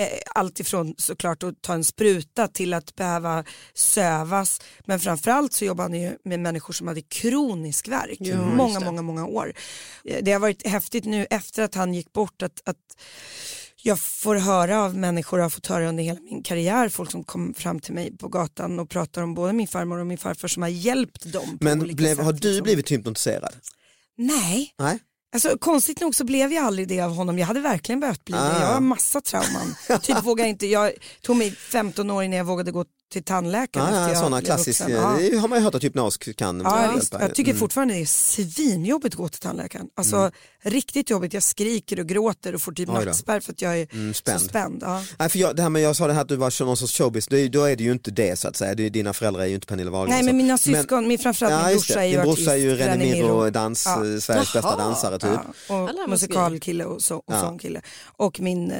eh, 0.00 0.18
allt 0.34 0.60
ifrån 0.60 0.94
såklart 0.98 1.42
att 1.42 1.62
ta 1.62 1.72
en 1.74 1.84
spruta 1.84 2.48
till 2.48 2.74
att 2.74 2.94
behöva 2.94 3.44
sövas. 3.74 4.60
Men 4.84 5.00
framförallt 5.00 5.52
så 5.52 5.64
jobbar 5.64 5.84
han 5.84 5.94
ju 6.00 6.16
med 6.24 6.40
människor 6.40 6.72
som 6.74 6.88
hade 6.88 7.02
kronisk 7.02 7.88
värk 7.88 8.16
just 8.20 8.38
många, 8.38 8.80
många, 8.80 9.02
många 9.02 9.26
år. 9.26 9.52
Eh, 10.04 10.18
Det 10.22 10.32
har 10.32 10.40
varit 10.40 10.66
häftigt 10.66 11.04
nu 11.04 11.26
efter 11.30 11.62
att 11.62 11.74
han 11.74 11.94
gick 11.94 12.12
bort 12.12 12.42
att, 12.42 12.60
att 12.64 12.76
jag 13.82 14.00
får 14.00 14.36
höra 14.36 14.82
av 14.82 14.96
människor 14.96 15.38
och 15.38 15.42
har 15.42 15.50
fått 15.50 15.66
höra 15.66 15.88
under 15.88 16.04
hela 16.04 16.20
min 16.20 16.42
karriär, 16.42 16.88
folk 16.88 17.10
som 17.10 17.24
kom 17.24 17.54
fram 17.54 17.80
till 17.80 17.94
mig 17.94 18.16
på 18.16 18.28
gatan 18.28 18.80
och 18.80 18.90
pratar 18.90 19.22
om 19.22 19.34
både 19.34 19.52
min 19.52 19.68
farmor 19.68 19.98
och 19.98 20.06
min 20.06 20.18
farfar 20.18 20.48
som 20.48 20.62
har 20.62 20.68
hjälpt 20.68 21.32
dem. 21.32 21.58
Men 21.60 21.78
blev, 21.78 22.16
sätt, 22.16 22.24
har 22.24 22.32
du 22.32 22.48
liksom. 22.48 22.62
blivit 22.62 22.92
hypnotiserad? 22.92 23.54
Nej, 24.16 24.74
Nej. 24.78 24.98
alltså, 25.34 25.58
konstigt 25.58 26.00
nog 26.00 26.14
så 26.14 26.24
blev 26.24 26.52
jag 26.52 26.64
aldrig 26.64 26.88
det 26.88 27.00
av 27.00 27.14
honom. 27.14 27.38
Jag 27.38 27.46
hade 27.46 27.60
verkligen 27.60 28.00
behövt 28.00 28.24
bli 28.24 28.34
det. 28.34 28.40
Ah. 28.40 28.60
Jag 28.60 28.66
har 28.66 28.80
massa 28.80 29.20
trauman. 29.20 29.74
typ 30.02 30.24
vågar 30.24 30.46
inte, 30.46 30.66
jag 30.66 30.92
tog 31.22 31.36
mig 31.36 31.50
15 31.50 32.10
år 32.10 32.24
innan 32.24 32.38
jag 32.38 32.44
vågade 32.44 32.70
gå 32.70 32.84
till 33.10 33.22
tandläkaren. 33.22 33.94
Ja, 33.94 34.00
ja, 34.00 34.08
jag 34.08 34.16
sådana 34.18 34.42
klassiska, 34.42 34.86
det 34.88 35.36
har 35.38 35.48
man 35.48 35.58
ju 35.58 35.64
hört 35.64 35.74
att 35.74 35.84
hypnos 35.84 36.18
kan 36.18 36.60
Ja, 36.64 36.80
hjälpa. 36.80 36.96
visst. 36.96 37.12
Jag 37.20 37.34
tycker 37.34 37.50
Mm. 37.50 37.58
fortfarande 37.60 37.94
det 37.94 38.00
är 38.00 38.06
svinjobbigt 38.06 39.14
att 39.14 39.18
gå 39.18 39.28
till 39.28 39.40
tandläkaren. 39.40 39.88
Alltså 39.94 40.30
riktigt 40.62 41.10
jobbigt, 41.10 41.32
jag 41.34 41.42
skriker 41.42 42.00
och 42.00 42.06
gråter 42.06 42.54
och 42.54 42.62
får 42.62 42.72
typ 42.72 42.88
Oj 42.88 42.94
då. 42.98 43.00
nackspärr 43.04 43.40
för 43.40 43.52
att 43.52 43.62
jag 43.62 43.78
är 43.80 43.86
Mm, 43.92 44.14
så 44.14 44.18
spänd. 44.18 44.40
spänd. 44.40 44.82
Ja. 44.86 45.02
Nej, 45.18 45.28
för 45.28 45.38
jag, 45.38 45.56
det 45.56 45.62
här 45.62 45.68
med 45.68 45.82
jag 45.82 45.96
sa 45.96 46.06
det 46.06 46.12
här 46.12 46.20
att 46.20 46.28
du 46.28 46.36
var 46.36 46.64
någon 46.64 46.76
sorts 46.76 46.98
showbiz, 46.98 47.26
det 47.26 47.40
är, 47.40 47.48
då 47.48 47.64
är 47.64 47.76
det 47.76 47.84
ju 47.84 47.92
inte 47.92 48.10
det 48.10 48.38
så 48.38 48.48
att 48.48 48.56
säga. 48.56 48.74
Det 48.74 48.86
är, 48.86 48.90
dina 48.90 49.12
föräldrar 49.12 49.42
är 49.42 49.46
ju 49.46 49.54
inte 49.54 49.66
Pernilla 49.66 49.90
Wahlgren. 49.90 50.16
Nej 50.16 50.24
men 50.24 50.36
mina 50.36 50.58
syskon, 50.58 51.08
min, 51.08 51.18
framförallt 51.18 51.52
ja, 51.54 51.66
min 51.68 51.76
brorsa 51.76 52.00
är 52.02 52.06
ju 52.06 52.10
Din 52.12 52.20
artist. 52.20 52.36
brorsa 52.36 52.52
är 52.52 52.56
ju 52.60 52.74
René 52.74 52.96
Miro, 52.96 53.50
dans, 53.50 53.86
Ja. 53.86 53.92
eh, 54.06 54.18
Sveriges 54.18 54.52
bästa 54.52 54.76
dansare 54.76 55.18
typ. 55.18 55.30
Ja, 55.68 55.90
och 56.04 56.10
musikalkille 56.10 56.84
och, 56.84 57.02
så, 57.02 57.16
och 57.16 57.24
Ja. 57.26 57.40
sångkille. 57.40 57.80
Och 58.16 58.40
min 58.40 58.70
eh, 58.70 58.78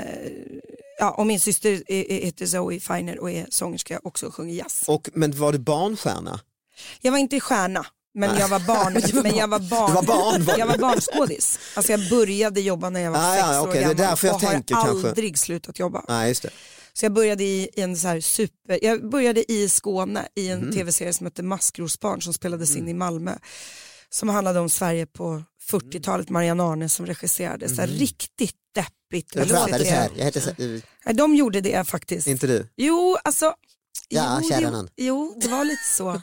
ja, 1.00 1.10
och 1.10 1.26
min 1.26 1.40
syster 1.40 1.82
heter 2.24 2.46
Zoe 2.46 2.80
Feiner 2.80 3.18
och 3.20 3.30
är 3.30 3.46
sångerska 3.50 4.00
också 4.04 4.26
och 4.26 4.34
sjunger 4.34 4.54
jazz. 4.54 4.84
Och, 4.86 5.08
men 5.14 5.38
var 5.38 5.52
du 5.52 5.58
barnstjärna? 5.58 6.40
Jag 7.00 7.12
var 7.12 7.18
inte 7.18 7.40
stjärna, 7.40 7.86
men 8.14 8.38
jag 8.38 8.48
var 8.48 8.60
barn. 8.60 9.22
men 9.22 9.36
jag 9.36 9.48
var 9.48 9.58
barn. 9.58 9.94
Var 9.94 10.02
barn, 10.02 10.44
var 10.44 10.58
jag 10.58 10.66
var 10.66 10.78
barnskådis. 10.78 11.58
Alltså 11.74 11.92
jag 11.92 12.08
började 12.10 12.60
jobba 12.60 12.90
när 12.90 13.00
jag 13.00 13.10
var 13.10 13.18
Ah, 13.18 13.34
sex 13.34 13.46
ja, 13.46 13.62
år 13.62 13.68
okej, 13.68 13.74
det 13.74 13.78
är 13.78 13.94
gammal 13.94 13.96
därför 13.96 14.26
jag 14.26 14.34
och 14.34 14.40
tänker 14.40 14.74
har 14.74 14.84
kanske. 14.86 15.08
aldrig 15.08 15.38
slutat 15.38 15.78
jobba. 15.78 16.04
Nej, 16.08 16.28
just 16.28 16.42
det. 16.42 16.50
Så 16.92 17.04
jag 17.04 17.12
började 17.12 17.44
i, 17.44 17.68
en 17.76 17.96
så 17.96 18.08
här 18.08 18.20
super, 18.20 18.78
jag 18.84 19.10
började 19.10 19.52
i 19.52 19.68
Skåne 19.68 20.28
i 20.36 20.48
en 20.48 20.60
Mhm. 20.60 20.72
tv-serie 20.72 21.12
som 21.12 21.26
hette 21.26 21.42
Maskrosbarn 21.42 22.22
som 22.22 22.32
spelades 22.32 22.70
Mm. 22.70 22.82
in 22.82 22.88
i 22.88 22.94
Malmö. 22.94 23.34
Som 24.10 24.28
handlade 24.28 24.60
om 24.60 24.68
Sverige 24.70 25.06
på 25.06 25.42
40-talet, 25.70 26.28
Marianne 26.30 26.62
Arne 26.62 26.88
som 26.88 27.06
regisserade. 27.06 27.68
Så 27.68 27.74
här 27.80 27.88
riktigt 27.88 28.54
deppigt. 29.10 29.34
Jag 29.34 29.48
pratade 29.48 29.84
så 29.84 29.90
här, 29.90 30.10
jag 30.16 30.24
heter 30.24 30.40
så, 30.40 30.50
Nej, 31.04 31.14
de 31.14 31.34
gjorde 31.34 31.60
det 31.60 31.84
faktiskt. 31.84 32.26
inte 32.26 32.46
du? 32.46 32.68
Jo, 32.76 33.16
alltså. 33.24 33.54
Ja, 34.08 34.40
jo, 34.42 34.58
jo, 34.60 34.88
jo, 34.96 35.34
det 35.40 35.48
var 35.48 35.64
lite 35.64 35.84
så. 35.96 36.22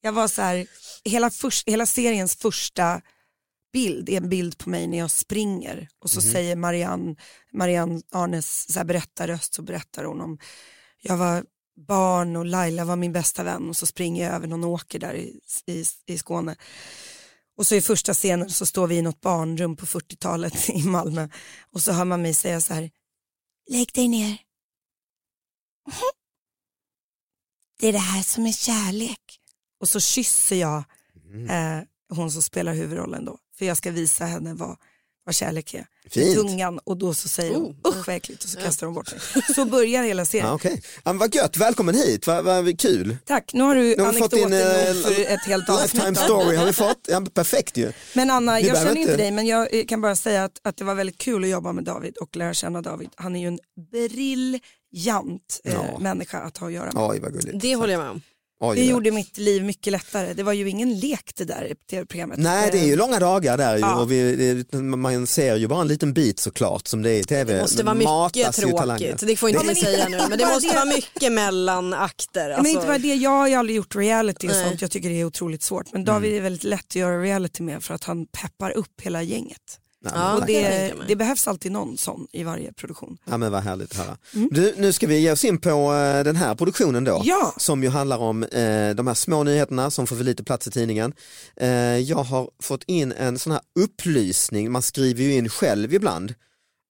Jag 0.00 0.12
var 0.12 0.28
så 0.28 0.42
här, 0.42 0.66
hela, 1.04 1.30
först, 1.30 1.68
hela 1.68 1.86
seriens 1.86 2.36
första 2.36 3.00
bild 3.72 4.08
är 4.08 4.16
en 4.16 4.28
bild 4.28 4.58
på 4.58 4.70
mig 4.70 4.86
när 4.86 4.98
jag 4.98 5.10
springer 5.10 5.88
och 6.00 6.10
så 6.10 6.20
säger 6.20 6.56
Marianne, 6.56 7.16
Marianne 7.52 8.02
Arnes 8.12 8.72
så 8.72 8.78
här 8.78 8.84
berättarröst 8.84 9.54
så 9.54 9.62
berättar 9.62 10.04
hon 10.04 10.20
om 10.20 10.38
jag 11.00 11.16
var 11.16 11.44
barn 11.76 12.36
och 12.36 12.46
Laila 12.46 12.84
var 12.84 12.96
min 12.96 13.12
bästa 13.12 13.42
vän 13.42 13.68
och 13.68 13.76
så 13.76 13.86
springer 13.86 14.24
jag 14.24 14.34
över 14.34 14.46
någon 14.46 14.64
åker 14.64 14.98
där 14.98 15.14
i, 15.14 15.40
i, 15.66 15.84
i 16.06 16.18
Skåne. 16.18 16.56
Och 17.56 17.66
så 17.66 17.74
i 17.74 17.80
första 17.80 18.14
scenen 18.14 18.50
så 18.50 18.66
står 18.66 18.86
vi 18.86 18.96
i 18.96 19.02
något 19.02 19.20
barnrum 19.20 19.76
på 19.76 19.86
40-talet 19.86 20.68
i 20.70 20.82
Malmö 20.84 21.28
och 21.72 21.80
så 21.80 21.92
hör 21.92 22.04
man 22.04 22.22
mig 22.22 22.34
säga 22.34 22.60
så 22.60 22.74
här, 22.74 22.90
lägg 23.70 23.92
dig 23.94 24.08
ner. 24.08 24.36
Det 27.80 27.88
är 27.88 27.92
det 27.92 27.98
här 27.98 28.22
som 28.22 28.46
är 28.46 28.52
kärlek. 28.52 29.40
Och 29.80 29.88
så 29.88 30.00
kysser 30.00 30.56
jag 30.56 30.84
Mm. 31.34 31.50
eh, 31.80 31.84
hon 32.08 32.30
som 32.30 32.42
spelar 32.42 32.74
huvudrollen 32.74 33.24
då. 33.24 33.38
För 33.58 33.64
jag 33.64 33.76
ska 33.76 33.90
visa 33.90 34.24
henne 34.24 34.54
vad, 34.54 34.76
vad 35.24 35.34
kärlek 35.34 35.74
är. 35.74 35.86
Fint. 36.10 36.34
Tungan 36.36 36.78
och 36.84 36.96
då 36.96 37.14
så 37.14 37.28
säger 37.28 37.56
Oh. 37.56 37.70
usch 37.88 38.06
vad 38.06 38.16
äckligt 38.16 38.44
och 38.44 38.50
så 38.50 38.58
kastar 38.60 38.86
hon 38.86 38.94
bort 38.94 39.12
mig. 39.12 39.42
Så 39.54 39.64
börjar 39.64 40.02
hela 40.02 40.24
serien. 40.24 40.58
Ja, 40.64 40.70
men 41.04 41.18
vad 41.18 41.34
gött, 41.34 41.56
välkommen 41.56 41.94
hit, 41.94 42.26
vad, 42.26 42.44
vad 42.44 42.80
kul. 42.80 43.16
Tack, 43.26 43.50
nu 43.52 43.62
har 43.62 43.74
du 43.74 43.96
Nu 43.96 44.02
har 44.02 44.12
fått 44.12 44.32
anekdoter 44.32 44.36
in, 44.36 44.96
nog 44.96 44.96
eh, 44.96 45.02
för 45.02 45.32
ett 45.34 45.40
helt 45.46 45.68
Lifetime 45.68 46.02
avsnitt. 46.08 46.18
story 46.18 46.56
har 46.56 46.66
vi 46.66 46.72
fått, 46.72 47.00
ja, 47.08 47.26
perfekt 47.34 47.76
ju. 47.76 47.92
Men 48.12 48.30
Anna, 48.30 48.60
Vi 48.60 48.68
jag 48.68 48.76
känner 48.76 48.96
inte 48.96 49.16
dig 49.16 49.30
men 49.30 49.46
jag 49.46 49.74
eh, 49.78 49.84
kan 49.86 50.00
bara 50.00 50.16
säga 50.16 50.44
att, 50.44 50.60
att 50.62 50.76
det 50.76 50.84
var 50.84 50.94
väldigt 50.94 51.18
kul 51.18 51.44
att 51.44 51.50
jobba 51.50 51.72
med 51.72 51.84
David 51.84 52.16
och 52.16 52.36
lära 52.36 52.54
känna 52.54 52.82
David. 52.82 53.08
Han 53.14 53.36
är 53.36 53.40
ju 53.40 53.46
en 53.48 53.58
briljant 53.90 55.60
eh, 55.64 55.72
Ja. 55.74 55.98
människa 55.98 56.38
att 56.40 56.58
ha 56.58 56.66
att 56.66 56.72
göra 56.72 56.92
med. 56.92 57.10
Oj 57.10 57.20
vad 57.20 57.32
gulligt. 57.32 57.60
Det 57.60 57.74
håller 57.74 57.92
jag 57.92 58.00
med 58.02 58.10
om. 58.10 58.20
Oj, 58.60 58.76
Det 58.76 58.84
gjorde 58.84 59.10
mitt 59.10 59.38
liv 59.38 59.64
mycket 59.64 59.92
lättare. 59.92 60.32
Det 60.34 60.42
var 60.42 60.52
ju 60.52 60.68
ingen 60.68 60.98
lek 60.98 61.32
det 61.36 61.44
där 61.44 61.74
tv-programmet. 61.90 62.38
Nej 62.38 62.68
det 62.72 62.78
är 62.78 62.84
ju 62.86 62.96
långa 62.96 63.18
dagar 63.18 63.56
där 63.58 63.78
Ja. 63.78 63.94
och 64.00 64.12
vi, 64.12 64.64
det, 64.70 64.76
man 64.82 65.26
ser 65.26 65.56
ju 65.56 65.66
bara 65.68 65.80
en 65.80 65.88
liten 65.88 66.12
bit 66.12 66.38
såklart 66.40 66.88
som 66.88 67.02
det 67.02 67.10
är 67.10 67.20
i 67.20 67.24
tv. 67.24 67.52
Det 67.54 67.60
måste 67.60 67.84
Men 67.84 67.98
vara 68.04 68.24
mycket 68.26 68.52
tråkigt. 68.54 69.18
Det 69.26 69.36
får 69.36 69.48
inte 69.48 69.64
men 69.64 69.74
vi 69.74 69.80
säga 69.80 70.08
nu. 70.08 70.16
Men 70.28 70.38
det 70.38 70.46
måste 70.54 70.68
det- 70.68 70.74
vara 70.74 70.84
mycket 70.84 71.32
mellan 71.32 71.94
akter. 71.94 72.50
Ja, 72.50 72.56
men 72.56 72.66
inte 72.66 72.78
Alltså, 72.78 72.88
bara 72.88 72.98
det, 72.98 73.14
jag 73.14 73.30
har 73.30 73.48
ju 73.48 73.54
aldrig 73.54 73.76
gjort 73.76 73.96
reality 73.96 74.48
och 74.48 74.52
sånt, 74.54 74.82
jag 74.82 74.90
tycker 74.90 75.08
det 75.08 75.20
är 75.20 75.24
otroligt 75.24 75.62
svårt. 75.62 75.92
Men 75.92 76.02
Mm. 76.02 76.14
David 76.14 76.36
är 76.36 76.40
väldigt 76.40 76.64
lätt 76.64 76.80
att 76.88 76.94
göra 76.96 77.22
reality 77.22 77.62
med 77.62 77.82
för 77.82 77.94
att 77.94 78.04
han 78.04 78.26
peppar 78.26 78.70
upp 78.70 79.00
hela 79.02 79.22
gänget. 79.22 79.58
Ja, 80.04 80.10
Ja, 80.14 80.34
och 80.34 80.46
det, 80.46 80.94
det 81.08 81.16
behövs 81.16 81.48
alltid 81.48 81.72
någon 81.72 81.96
sån 81.96 82.26
i 82.32 82.42
varje 82.44 82.72
produktion. 82.72 83.18
Ja 83.24 83.36
men 83.36 83.52
vad 83.52 83.62
härligt 83.62 83.90
att 83.90 83.96
höra. 84.06 84.16
Mm. 84.34 84.48
Du, 84.52 84.74
nu 84.76 84.92
ska 84.92 85.06
vi 85.06 85.18
ge 85.18 85.32
oss 85.32 85.44
in 85.44 85.58
på 85.58 85.94
eh, 85.94 86.24
den 86.24 86.36
här 86.36 86.54
produktionen 86.54 87.04
då. 87.04 87.22
Ja. 87.24 87.54
Som 87.56 87.82
ju 87.82 87.88
handlar 87.88 88.18
om 88.18 88.42
eh, 88.42 88.90
de 88.90 89.06
här 89.06 89.14
små 89.14 89.42
nyheterna 89.42 89.90
som 89.90 90.06
får 90.06 90.16
för 90.16 90.24
lite 90.24 90.44
plats 90.44 90.66
i 90.66 90.70
tidningen. 90.70 91.12
Eh, 91.56 91.68
jag 91.98 92.16
har 92.24 92.50
fått 92.62 92.84
in 92.86 93.12
en 93.12 93.38
sån 93.38 93.52
här 93.52 93.62
upplysning, 93.80 94.72
man 94.72 94.82
skriver 94.82 95.22
ju 95.22 95.34
in 95.34 95.48
själv 95.48 95.94
ibland 95.94 96.34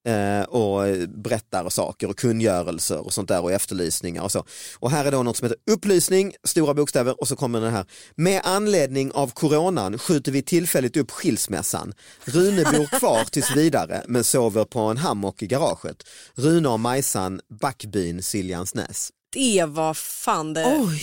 eh, 0.04 0.42
och 0.42 1.08
berättar 1.08 1.68
saker 1.68 2.10
och 2.10 2.18
kungörelser 2.18 3.06
och 3.06 3.12
sånt 3.12 3.28
där 3.28 3.42
och 3.42 3.52
efterlysningar 3.52 4.22
och 4.22 4.32
så. 4.32 4.44
Och 4.78 4.90
här 4.90 5.04
är 5.04 5.12
då 5.12 5.22
något 5.22 5.36
som 5.36 5.48
heter 5.48 5.72
upplysning, 5.72 6.34
stora 6.44 6.74
bokstäver 6.74 7.20
och 7.20 7.28
så 7.28 7.36
kommer 7.36 7.60
den 7.60 7.72
här. 7.72 7.86
Med 8.14 8.40
anledning 8.44 9.12
av 9.12 9.30
coronan 9.30 9.98
skjuter 9.98 10.32
vi 10.32 10.42
tillfälligt 10.42 10.96
upp 10.96 11.10
skilsmässan. 11.10 11.92
Rune 12.24 12.64
bor 12.64 12.98
kvar 12.98 13.24
tills 13.24 13.56
vidare 13.56 14.04
men 14.08 14.24
sover 14.24 14.64
på 14.64 14.80
en 14.80 14.96
hammock 14.96 15.42
i 15.42 15.46
garaget. 15.46 16.02
Rune 16.34 16.68
och 16.68 16.80
Majsan, 16.80 17.40
Backbyn, 17.60 18.22
Siljansnäs 18.22 19.10
det 19.34 19.64
var 19.68 19.94
fan 19.94 20.54
det 20.54 20.76
Oj! 20.78 21.02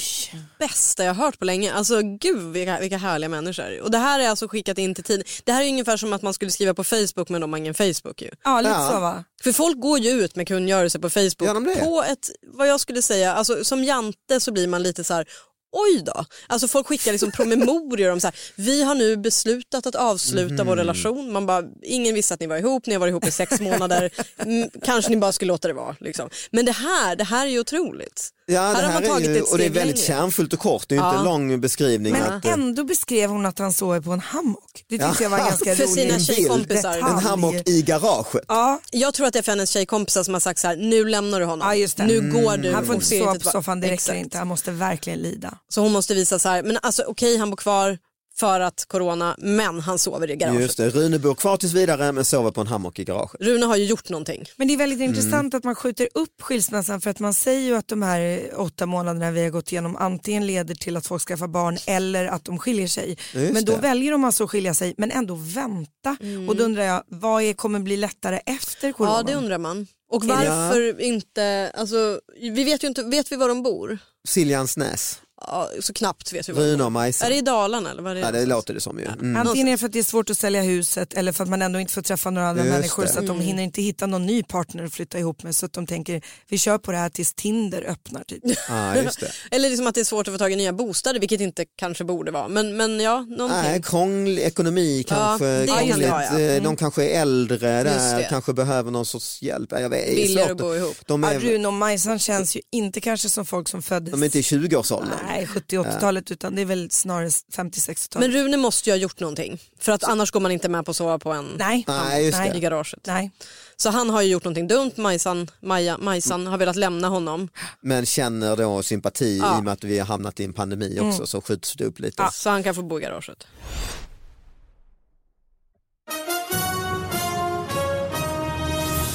bästa 0.59 1.03
jag 1.03 1.13
hört 1.13 1.39
på 1.39 1.45
länge. 1.45 1.73
Alltså 1.73 2.01
gud 2.01 2.53
vilka, 2.53 2.79
vilka 2.79 2.97
härliga 2.97 3.29
människor. 3.29 3.81
Och 3.81 3.91
det 3.91 3.97
här 3.97 4.19
är 4.19 4.29
alltså 4.29 4.47
skickat 4.47 4.77
in 4.77 4.95
till 4.95 5.03
tid. 5.03 5.23
Det 5.43 5.51
här 5.51 5.63
är 5.63 5.67
ungefär 5.69 5.97
som 5.97 6.13
att 6.13 6.21
man 6.21 6.33
skulle 6.33 6.51
skriva 6.51 6.73
på 6.73 6.83
Facebook 6.83 7.29
men 7.29 7.41
de 7.41 7.53
har 7.53 7.57
ingen 7.57 7.73
Facebook 7.73 8.21
ju. 8.21 8.29
Ja, 8.43 8.61
lite 8.61 8.71
Ja. 8.73 8.89
så 8.91 8.99
va? 8.99 9.23
För 9.43 9.51
folk 9.51 9.79
går 9.79 9.99
ju 9.99 10.09
ut 10.09 10.35
med 10.35 10.47
kungörelser 10.47 10.99
på 10.99 11.09
Facebook 11.09 11.65
det? 11.75 11.85
på 11.85 12.03
ett, 12.03 12.29
vad 12.53 12.67
jag 12.67 12.79
skulle 12.79 13.01
säga, 13.01 13.33
alltså 13.33 13.63
som 13.63 13.83
jante 13.83 14.39
så 14.39 14.51
blir 14.51 14.67
man 14.67 14.83
lite 14.83 15.03
så 15.03 15.13
här 15.13 15.25
Oj 15.71 16.01
då, 16.05 16.25
alltså 16.47 16.67
folk 16.67 16.87
skickar 16.87 17.11
liksom 17.11 17.31
promemorior 17.31 18.11
om 18.11 18.21
så 18.21 18.27
här, 18.27 18.35
vi 18.55 18.83
har 18.83 18.95
nu 18.95 19.17
beslutat 19.17 19.85
att 19.87 19.95
avsluta 19.95 20.53
Mhm. 20.53 20.67
vår 20.67 20.75
relation. 20.75 21.31
Man 21.31 21.45
bara, 21.45 21.63
ingen 21.81 22.15
visste 22.15 22.33
att 22.33 22.39
ni 22.39 22.47
var 22.47 22.57
ihop, 22.57 22.85
ni 22.85 22.93
har 22.93 22.99
varit 22.99 23.11
ihop 23.11 23.27
i 23.27 23.31
sex 23.31 23.59
månader, 23.59 24.09
mm, 24.39 24.69
kanske 24.83 25.11
ni 25.11 25.17
bara 25.17 25.31
skulle 25.31 25.47
låta 25.51 25.67
det 25.67 25.73
vara. 25.73 25.95
Liksom. 25.99 26.29
Men 26.51 26.65
det 26.65 26.71
här, 26.71 27.15
det 27.15 27.23
här 27.23 27.45
är 27.45 27.49
ju 27.49 27.59
otroligt. 27.59 28.29
Ja, 28.45 28.61
Här 28.61 28.81
det 28.81 28.87
här 28.87 29.01
är 29.01 29.19
ju, 29.35 29.41
och 29.41 29.57
det 29.57 29.65
är 29.65 29.69
väldigt 29.69 29.75
längre. 29.75 29.97
kärnfullt 29.97 30.53
och 30.53 30.59
kort, 30.59 30.85
det 30.89 30.95
är 30.95 30.99
ju 30.99 31.05
inte 31.05 31.15
Ja. 31.15 31.19
en 31.19 31.25
lång 31.25 31.61
beskrivning. 31.61 32.13
Men 32.13 32.23
att, 32.23 32.45
eh, 32.45 32.53
ändå 32.53 32.83
beskrev 32.83 33.29
hon 33.29 33.45
att 33.45 33.59
han 33.59 33.73
sover 33.73 34.01
på 34.01 34.11
en 34.11 34.19
hammock. 34.19 34.71
Det 34.87 34.97
tyckte 34.97 35.05
Ja. 35.05 35.15
jag 35.21 35.29
var 35.29 35.37
ganska 35.37 35.75
För 35.75 35.83
roligt. 35.83 35.93
sina 35.95 36.13
bild. 36.13 36.25
tjejkompisar. 36.25 36.97
en 36.97 37.03
hammock 37.03 37.67
i 37.69 37.81
garaget. 37.81 38.43
Ja, 38.47 38.79
Jag 38.91 39.13
tror 39.13 39.27
att 39.27 39.33
det 39.33 39.39
är 39.39 39.43
för 39.43 39.51
hennes 39.51 39.69
tjejkompisar 39.69 40.23
som 40.23 40.33
har 40.33 40.41
sagt 40.41 40.59
så 40.59 40.67
här, 40.67 40.75
nu 40.75 41.05
lämnar 41.05 41.39
du 41.39 41.45
honom. 41.45 41.67
Ja, 41.67 41.75
just 41.75 41.97
det. 41.97 42.05
Nu 42.05 42.31
går 42.31 42.57
du. 42.57 42.73
han 42.73 42.85
får 42.85 42.93
och 42.93 42.95
inte 42.95 43.05
sova 43.05 43.19
inte 43.21 43.27
på 43.27 43.33
tillbaka." 43.39 43.51
soffan, 43.57 43.79
det 43.79 43.85
räcker 43.87 43.93
Exakt. 43.93 44.17
inte. 44.19 44.37
Han 44.37 44.47
måste 44.47 44.71
verkligen 44.71 45.19
lida. 45.19 45.57
Så 45.69 45.81
hon 45.81 45.91
måste 45.91 46.13
visa 46.13 46.39
så 46.39 46.49
här, 46.49 46.63
men 46.63 46.77
alltså 46.81 47.03
okej 47.07 47.37
han 47.37 47.49
bor 47.49 47.57
kvar 47.57 47.97
för 48.41 48.59
att 48.59 48.85
corona, 48.87 49.35
men 49.37 49.79
han 49.79 49.99
sover 49.99 50.31
i 50.31 50.35
garaget. 50.35 50.61
Just 50.61 50.77
det, 50.77 50.89
Rune 50.89 51.19
bor 51.19 51.35
kvar 51.35 51.57
tills 51.57 51.73
vidare 51.73 52.11
men 52.11 52.25
sover 52.25 52.51
på 52.51 52.61
en 52.61 52.67
hammock 52.67 52.99
i 52.99 53.03
garaget. 53.03 53.41
Rune 53.41 53.65
har 53.65 53.75
ju 53.75 53.85
gjort 53.85 54.09
någonting. 54.09 54.45
Men 54.57 54.67
det 54.67 54.73
är 54.73 54.77
väldigt 54.77 54.99
Mm. 54.99 55.09
intressant 55.09 55.53
att 55.53 55.63
man 55.63 55.75
skjuter 55.75 56.07
upp 56.13 56.41
skilsmässan 56.41 57.01
för 57.01 57.09
att 57.09 57.19
man 57.19 57.33
säger 57.33 57.59
ju 57.61 57.75
att 57.75 57.87
de 57.87 58.01
här 58.01 58.51
åtta 58.57 58.85
månaderna 58.85 59.31
vi 59.31 59.43
har 59.43 59.49
gått 59.49 59.71
igenom 59.71 59.95
antingen 59.95 60.45
leder 60.47 60.75
till 60.75 60.97
att 60.97 61.07
folk 61.07 61.21
skaffar 61.27 61.47
barn 61.47 61.77
eller 61.87 62.25
att 62.25 62.45
de 62.45 62.59
skiljer 62.59 62.87
sig. 62.87 63.17
Just 63.33 63.53
men 63.53 63.65
då 63.65 63.71
det. 63.75 63.81
väljer 63.81 64.11
de 64.11 64.23
alltså 64.23 64.43
att 64.43 64.49
skilja 64.49 64.73
sig 64.73 64.93
men 64.97 65.11
ändå 65.11 65.35
vänta. 65.35 66.17
Och 66.49 66.55
då 66.55 66.63
undrar 66.63 66.83
jag, 66.83 67.03
vad 67.07 67.43
är, 67.43 67.53
kommer 67.53 67.79
bli 67.79 67.97
lättare 67.97 68.39
efter 68.45 68.91
corona? 68.91 69.15
Ja 69.17 69.23
det 69.23 69.35
undrar 69.35 69.57
man. 69.57 69.87
Och 70.11 70.25
varför 70.25 71.01
inte, 71.01 71.71
alltså 71.77 72.19
vi 72.41 72.63
vet 72.63 72.83
ju 72.83 72.87
inte, 72.87 73.03
vet 73.03 73.31
vi 73.31 73.35
var 73.35 73.47
de 73.47 73.63
bor? 73.63 73.97
Siljansnäs, 74.27 75.19
Ja, 75.47 75.69
så 75.79 75.93
knappt 75.93 76.33
vet 76.33 76.49
vi 76.49 76.53
var 76.53 76.61
de 76.61 76.67
Rune 76.67 76.77
bor. 76.77 76.85
och 76.85 76.91
Majsan. 76.91 77.25
Är 77.25 77.29
det 77.31 77.37
i 77.37 77.41
Dalarna 77.41 77.91
eller 77.91 78.01
vad 78.03 78.11
är 78.11 78.15
det? 78.15 78.21
Ja, 78.21 78.31
det 78.31 78.45
låter 78.45 78.73
det 78.73 78.81
som 78.81 78.99
ju. 78.99 79.05
Mm. 79.05 79.35
Antingen 79.47 79.67
är 79.67 79.71
det 79.71 79.77
för 79.77 79.85
att 79.85 79.93
det 79.93 79.99
är 79.99 80.03
svårt 80.03 80.29
att 80.29 80.37
sälja 80.37 80.61
huset 80.61 81.13
eller 81.13 81.31
för 81.31 81.43
att 81.43 81.49
man 81.49 81.61
ändå 81.61 81.79
inte 81.79 81.93
får 81.93 82.01
träffa 82.01 82.29
några 82.29 82.47
andra 82.49 82.63
Just 82.63 82.73
människor 82.75 83.03
det. 83.03 83.09
så 83.09 83.19
att 83.19 83.27
de 83.27 83.39
hinner 83.39 83.63
inte 83.63 83.81
hitta 83.81 84.05
någon 84.07 84.25
ny 84.25 84.43
partner 84.43 84.83
att 84.83 84.93
flytta 84.93 85.19
ihop 85.19 85.43
med 85.43 85.55
så 85.55 85.65
att 85.65 85.73
de 85.73 85.87
tänker 85.87 86.21
vi 86.49 86.57
kör 86.57 86.77
på 86.77 86.91
det 86.91 86.97
här 86.97 87.09
tills 87.09 87.33
Tinder 87.33 87.81
öppnar 87.87 88.23
typ. 88.23 88.43
Ja, 88.69 88.95
just 88.95 89.19
det. 89.19 89.31
Eller 89.55 89.69
liksom 89.69 89.87
att 89.87 89.95
det 89.95 90.01
är 90.01 90.05
svårt 90.05 90.27
att 90.27 90.33
få 90.33 90.37
tag 90.37 90.51
i 90.51 90.55
nya 90.55 90.73
bostäder 90.73 91.19
vilket 91.19 91.41
inte 91.41 91.65
kanske 91.77 92.03
borde 92.03 92.31
vara. 92.31 92.47
Men, 92.47 92.77
men 92.77 92.99
ja, 92.99 93.19
någonting. 93.29 93.61
Nej, 93.63 93.81
krånglig 93.83 94.41
ekonomi 94.41 95.03
kanske, 95.07 95.45
det 95.45 95.67
kan 95.67 95.77
det 95.77 95.87
krångligt, 95.87 96.09
vara, 96.09 96.23
ja. 96.23 96.39
eh, 96.39 96.63
de 96.63 96.75
kanske 96.75 97.03
är 97.09 97.21
äldre 97.21 97.57
där, 97.57 97.83
det. 97.83 98.27
kanske 98.29 98.53
behöver 98.53 98.91
någon 98.91 99.05
sorts 99.05 99.41
hjälp. 99.41 99.71
Jag 99.71 99.89
vet, 99.89 100.05
det 100.05 100.11
är 100.11 100.15
Billigare 100.15 100.51
att 100.51 100.57
gå 100.57 100.75
ihop. 100.75 100.95
De 101.05 101.23
Ja, 101.23 101.31
är, 101.33 101.39
Rune 101.39 101.67
och 101.67 101.73
Majsan 101.73 102.19
känns 102.19 102.55
ju 102.55 102.61
inte 102.71 103.01
kanske 103.01 103.29
som 103.29 103.45
folk 103.45 103.67
som 103.69 103.81
föddes 103.81 104.11
de 104.11 104.21
är 104.21 104.25
inte 104.25 104.39
i 104.39 104.41
20-årsåldern. 104.41 105.11
Nej, 105.31 105.45
70-80-talet 105.45 106.31
utan 106.31 106.55
det 106.55 106.61
är 106.61 106.65
väl 106.65 106.91
snarare 106.91 107.27
50-60-talet. 107.29 108.29
Men 108.29 108.31
Rune 108.43 108.57
måste 108.57 108.89
ju 108.89 108.93
ha 108.93 108.97
gjort 108.97 109.19
någonting. 109.19 109.61
För 109.79 109.91
att 109.91 110.03
annars 110.03 110.31
går 110.31 110.39
man 110.39 110.51
inte 110.51 110.69
med 110.69 110.85
på 110.85 110.91
att 110.91 110.97
sova 110.97 111.19
på 111.19 111.31
en 111.31 111.45
nej, 111.57 111.85
Nej, 111.87 112.25
just 112.25 112.37
nej, 112.37 112.57
i 112.57 112.59
garaget. 112.59 112.99
nej. 113.07 113.31
Så 113.77 113.89
han 113.89 114.09
har 114.09 114.21
ju 114.21 114.29
gjort 114.29 114.43
någonting 114.43 114.67
dumt. 114.67 114.91
Majsan, 114.95 115.47
Maja, 115.61 115.97
Majsan 115.97 116.47
har 116.47 116.57
velat 116.57 116.75
lämna 116.75 117.07
honom. 117.07 117.49
Men 117.81 118.05
känner 118.05 118.55
då 118.57 118.83
sympati 118.83 119.37
Ja. 119.37 119.57
i 119.57 119.59
och 119.59 119.63
med 119.63 119.73
att 119.73 119.83
vi 119.83 119.99
har 119.99 120.05
hamnat 120.05 120.39
i 120.39 120.43
en 120.43 120.53
pandemi 120.53 120.99
också 121.01 121.27
så 121.27 121.41
skjuts 121.41 121.75
det 121.75 121.85
upp 121.85 121.99
lite. 121.99 122.29
Så 122.33 122.49
han 122.49 122.63
kan 122.63 122.75
få 122.75 122.81
bo 122.83 122.99
i 122.99 123.01
garaget. 123.01 123.47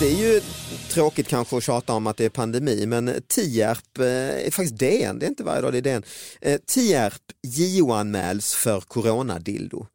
Det 0.01 0.07
är 0.07 0.17
ju 0.17 0.41
tråkigt 0.97 1.29
kanske 1.29 1.57
att 1.57 1.63
tjata 1.63 1.93
om 1.93 2.07
att 2.07 2.17
det 2.17 2.25
är 2.25 2.29
pandemi 2.29 2.87
men 2.87 3.23
Tierp, 3.29 3.99
eh, 3.99 4.47
är 4.47 4.51
faktiskt 4.51 4.79
DN, 4.79 5.19
det 5.19 5.27
är 5.27 5.29
inte 5.29 5.45
varje 5.45 5.61
dag 5.61 5.73
det 5.73 5.79
är 5.79 5.83
DN. 5.83 6.03
Eh, 6.41 6.61
Tierp 6.67 7.23
JO-anmäls 7.43 8.55
för 8.55 8.81
coronadildo. 8.81 9.87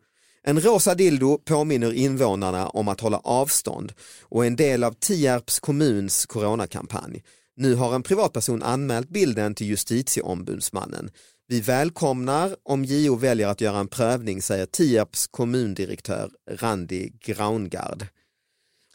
En 0.44 0.62
rosa 0.62 0.96
dildo 0.96 1.38
påminner 1.38 1.94
invånarna 1.94 2.70
om 2.70 2.88
att 2.88 3.00
hålla 3.00 3.18
avstånd 3.18 3.94
och 4.22 4.44
är 4.44 4.48
en 4.48 4.56
del 4.56 4.84
av 4.84 4.96
Tierps 5.00 5.60
kommuns 5.60 6.26
coronakampanj. 6.26 7.24
Nu 7.56 7.76
har 7.76 7.96
en 7.96 8.04
privatperson 8.04 8.64
anmält 8.64 9.10
bilden 9.10 9.56
till 9.56 9.68
justitieombudsmannen. 9.68 11.10
Vi 11.48 11.62
välkomnar 11.62 12.56
om 12.64 12.86
JO 12.86 13.16
väljer 13.16 13.48
att 13.48 13.62
göra 13.62 13.80
en 13.80 13.88
prövning, 13.88 14.42
säger 14.42 14.66
Tierps 14.66 15.28
kommundirektör 15.28 16.30
Randi 16.52 17.12
Graungard. 17.20 18.06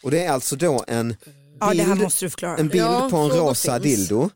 Och 0.03 0.11
det 0.11 0.25
är 0.25 0.31
alltså 0.31 0.57
då 0.57 0.85
en 0.89 1.17
Ja, 1.61 1.75
det 1.75 1.83
här 1.83 1.95
måste 1.95 2.25
du 2.25 2.31
förklara. 2.31 2.57
en 2.57 2.69
bild 2.69 2.85
Ja, 2.85 3.09
på 3.11 3.17
en 3.17 3.31
rosa 3.31 3.81
finns. 3.81 3.83
dildo. 3.83 4.31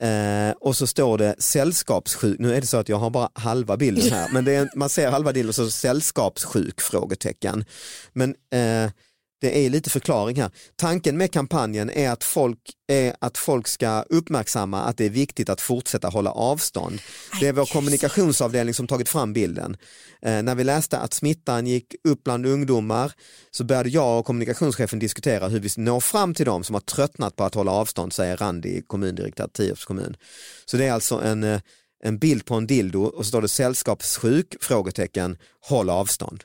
Eh, 0.00 0.50
och 0.60 0.76
så 0.76 0.86
står 0.86 1.18
det 1.18 1.34
sällskapssjuk, 1.38 2.38
nu 2.38 2.54
är 2.54 2.60
det 2.60 2.66
så 2.66 2.76
att 2.76 2.88
jag 2.88 2.96
har 2.96 3.10
bara 3.10 3.28
halva 3.34 3.76
bilden 3.76 4.10
här, 4.12 4.28
men 4.32 4.44
det 4.44 4.52
är, 4.54 4.68
man 4.76 4.88
ser 4.88 5.10
halva 5.10 5.32
bilden 5.32 5.48
och 5.48 5.54
så 5.54 5.70
sällskapssjuk 5.70 6.80
frågetecken. 6.80 7.64
Men 8.12 8.30
eh, 8.52 8.90
det 9.42 9.58
är 9.58 9.70
lite 9.70 9.90
förklaring 9.90 10.40
här. 10.40 10.50
Tanken 10.76 11.16
med 11.16 11.32
kampanjen 11.32 11.90
är 11.90 12.10
att, 12.10 12.24
folk, 12.24 12.58
är 12.88 13.16
att 13.18 13.38
folk 13.38 13.68
ska 13.68 14.02
uppmärksamma 14.02 14.82
att 14.82 14.96
det 14.96 15.04
är 15.04 15.10
viktigt 15.10 15.48
att 15.48 15.60
fortsätta 15.60 16.08
hålla 16.08 16.30
avstånd. 16.30 17.00
Det 17.40 17.48
är 17.48 17.52
vår 17.52 17.66
kommunikationsavdelning 17.66 18.74
som 18.74 18.86
tagit 18.86 19.08
fram 19.08 19.32
bilden. 19.32 19.76
Eh, 20.22 20.42
när 20.42 20.54
vi 20.54 20.64
läste 20.64 20.98
att 20.98 21.14
smittan 21.14 21.66
gick 21.66 21.94
upp 22.08 22.24
bland 22.24 22.46
ungdomar 22.46 23.12
så 23.50 23.64
började 23.64 23.88
jag 23.88 24.18
och 24.18 24.26
kommunikationschefen 24.26 24.98
diskutera 24.98 25.48
hur 25.48 25.60
vi 25.60 25.68
når 25.76 26.00
fram 26.00 26.34
till 26.34 26.46
dem 26.46 26.64
som 26.64 26.74
har 26.74 26.80
tröttnat 26.80 27.36
på 27.36 27.44
att 27.44 27.54
hålla 27.54 27.72
avstånd, 27.72 28.12
säger 28.12 28.36
Randi, 28.36 28.82
kommundirektör 28.86 29.48
Tierps 29.52 29.84
kommun. 29.84 30.16
Så 30.64 30.76
det 30.76 30.84
är 30.84 30.92
alltså 30.92 31.20
en, 31.20 31.44
eh, 31.44 31.60
en 32.04 32.18
bild 32.18 32.44
på 32.44 32.54
en 32.54 32.66
dildo 32.66 33.02
och 33.02 33.24
så 33.24 33.28
står 33.28 33.42
det 33.42 33.48
sällskapssjuk? 33.48 34.56
Frågetecken, 34.60 35.38
håll 35.60 35.90
avstånd. 35.90 36.44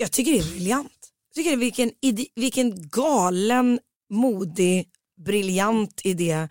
Jag 0.00 0.12
tycker 0.12 0.32
det 0.32 0.38
är 0.38 0.50
briljant. 0.50 0.92
Jag 1.28 1.34
tycker 1.34 1.50
det 1.50 1.56
är 1.56 1.58
vilken, 1.58 1.90
vilken 2.36 2.88
galen, 2.88 3.78
modig, 4.12 4.88
briljant 5.26 6.00
idé. 6.04 6.48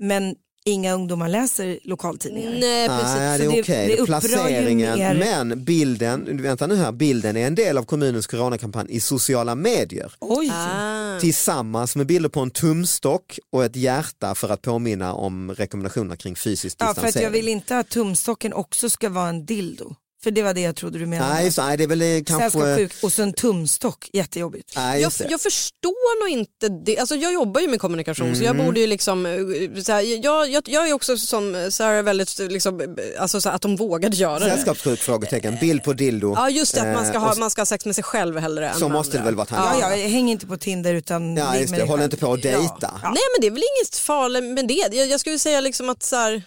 Men 0.00 0.34
inga 0.64 0.92
ungdomar 0.92 1.28
läser 1.28 1.78
lokaltidningar. 1.84 2.50
Nej 2.50 2.88
precis. 2.88 3.14
Nej, 3.14 3.38
det 3.38 3.44
är 3.44 3.62
okej, 3.62 3.86
det 3.88 3.94
ju 3.94 4.06
placeringen. 4.06 4.98
mer- 4.98 5.14
Men 5.14 5.64
bilden, 5.64 6.42
vänta 6.42 6.66
nu 6.66 6.76
här, 6.76 6.92
bilden 6.92 7.36
är 7.36 7.46
en 7.46 7.54
del 7.54 7.78
av 7.78 7.82
kommunens 7.84 8.26
coronakampanj 8.26 8.86
i 8.90 9.00
sociala 9.00 9.54
medier. 9.54 10.12
Oj, 10.20 10.50
Ah. 10.52 11.20
Tillsammans 11.20 11.96
med 11.96 12.06
bilder 12.06 12.28
på 12.28 12.40
en 12.40 12.50
tumstock 12.50 13.38
och 13.52 13.64
ett 13.64 13.76
hjärta 13.76 14.34
för 14.34 14.48
att 14.48 14.62
påminna 14.62 15.14
om 15.14 15.50
rekommendationerna 15.54 16.16
kring 16.16 16.36
fysisk 16.36 16.76
ja, 16.80 16.86
för 16.86 16.94
distansering. 16.94 17.26
att 17.26 17.32
jag 17.32 17.38
vill 17.42 17.48
inte 17.48 17.78
att 17.78 17.88
tumstocken 17.88 18.52
också 18.52 18.90
ska 18.90 19.08
vara 19.08 19.28
en 19.28 19.46
dildo. 19.46 19.94
För 20.24 20.30
det 20.30 20.42
var 20.42 20.54
det 20.54 20.60
jag 20.60 20.76
trodde 20.76 20.98
du 20.98 21.06
menade. 21.06 21.34
Nej, 21.34 21.52
så, 21.52 21.62
nej, 21.66 21.76
det 21.76 21.84
är 21.84 21.88
väl 21.88 22.02
eh, 22.02 22.06
kanske... 22.26 22.50
Sällskapssjuk 22.50 22.92
och 23.02 23.12
så 23.12 23.22
en 23.22 23.32
tumstock, 23.32 24.10
jättejobbigt. 24.12 24.72
Nej, 24.76 25.00
Jag, 25.02 25.12
jag 25.28 25.40
förstår 25.40 26.20
nog 26.22 26.28
inte 26.38 26.68
det. 26.84 26.98
Alltså 26.98 27.14
jag 27.14 27.32
jobbar 27.32 27.60
ju 27.60 27.68
med 27.68 27.80
kommunikation 27.80 28.36
så 28.36 28.42
jag 28.44 28.54
Mm. 28.54 28.66
borde 28.66 28.80
ju 28.80 28.86
liksom, 28.86 29.26
eh, 29.26 29.82
så 29.82 29.92
här, 29.92 30.24
jag, 30.24 30.50
jag, 30.50 30.62
jag 30.66 30.88
är 30.88 30.92
också 30.92 31.16
som 31.16 31.68
Sarah 31.70 32.02
väldigt, 32.02 32.38
liksom, 32.38 32.96
alltså 33.18 33.40
så 33.40 33.48
här, 33.48 33.56
att 33.56 33.62
de 33.62 33.76
vågade 33.76 34.16
göra 34.16 34.38
det. 34.38 34.50
Sällskapssjuk 34.50 34.98
frågetecken, 35.00 35.56
bild 35.60 35.82
på 35.84 35.92
dildo. 35.92 36.32
Ja 36.36 36.50
just 36.50 36.74
det, 36.74 36.80
att 36.80 36.94
man 36.94 37.06
ska, 37.06 37.14
Eh, 37.14 37.20
ha, 37.20 37.34
man 37.34 37.50
ska 37.50 37.60
ha 37.60 37.66
sex 37.66 37.84
med 37.86 37.94
sig 37.94 38.04
själv 38.04 38.38
hellre 38.38 38.72
Så 38.78 38.88
måste 38.88 39.18
det 39.18 39.24
väl 39.24 39.34
vara 39.34 39.46
Ja, 39.50 39.56
tanken? 39.56 40.00
ja, 40.00 40.08
häng 40.08 40.30
inte 40.30 40.46
på 40.46 40.56
Tinder 40.56 40.94
utan 40.94 41.36
Ja, 41.36 41.56
just 41.56 41.74
det. 41.76 41.82
Håll 41.84 42.02
inte 42.02 42.16
på 42.16 42.32
att 42.32 42.42
dejta. 42.42 42.60
Ja. 42.80 42.90
Nej 43.02 43.02
men 43.34 43.40
det 43.40 43.46
är 43.46 43.50
väl 43.50 43.62
inget 43.78 43.96
farligt 43.96 44.44
med 44.44 44.68
det. 44.68 44.96
Jag, 44.96 45.06
jag 45.08 45.20
skulle 45.20 45.38
säga 45.38 45.60
liksom 45.60 45.88
att 45.88 46.02
så 46.02 46.16
här, 46.16 46.42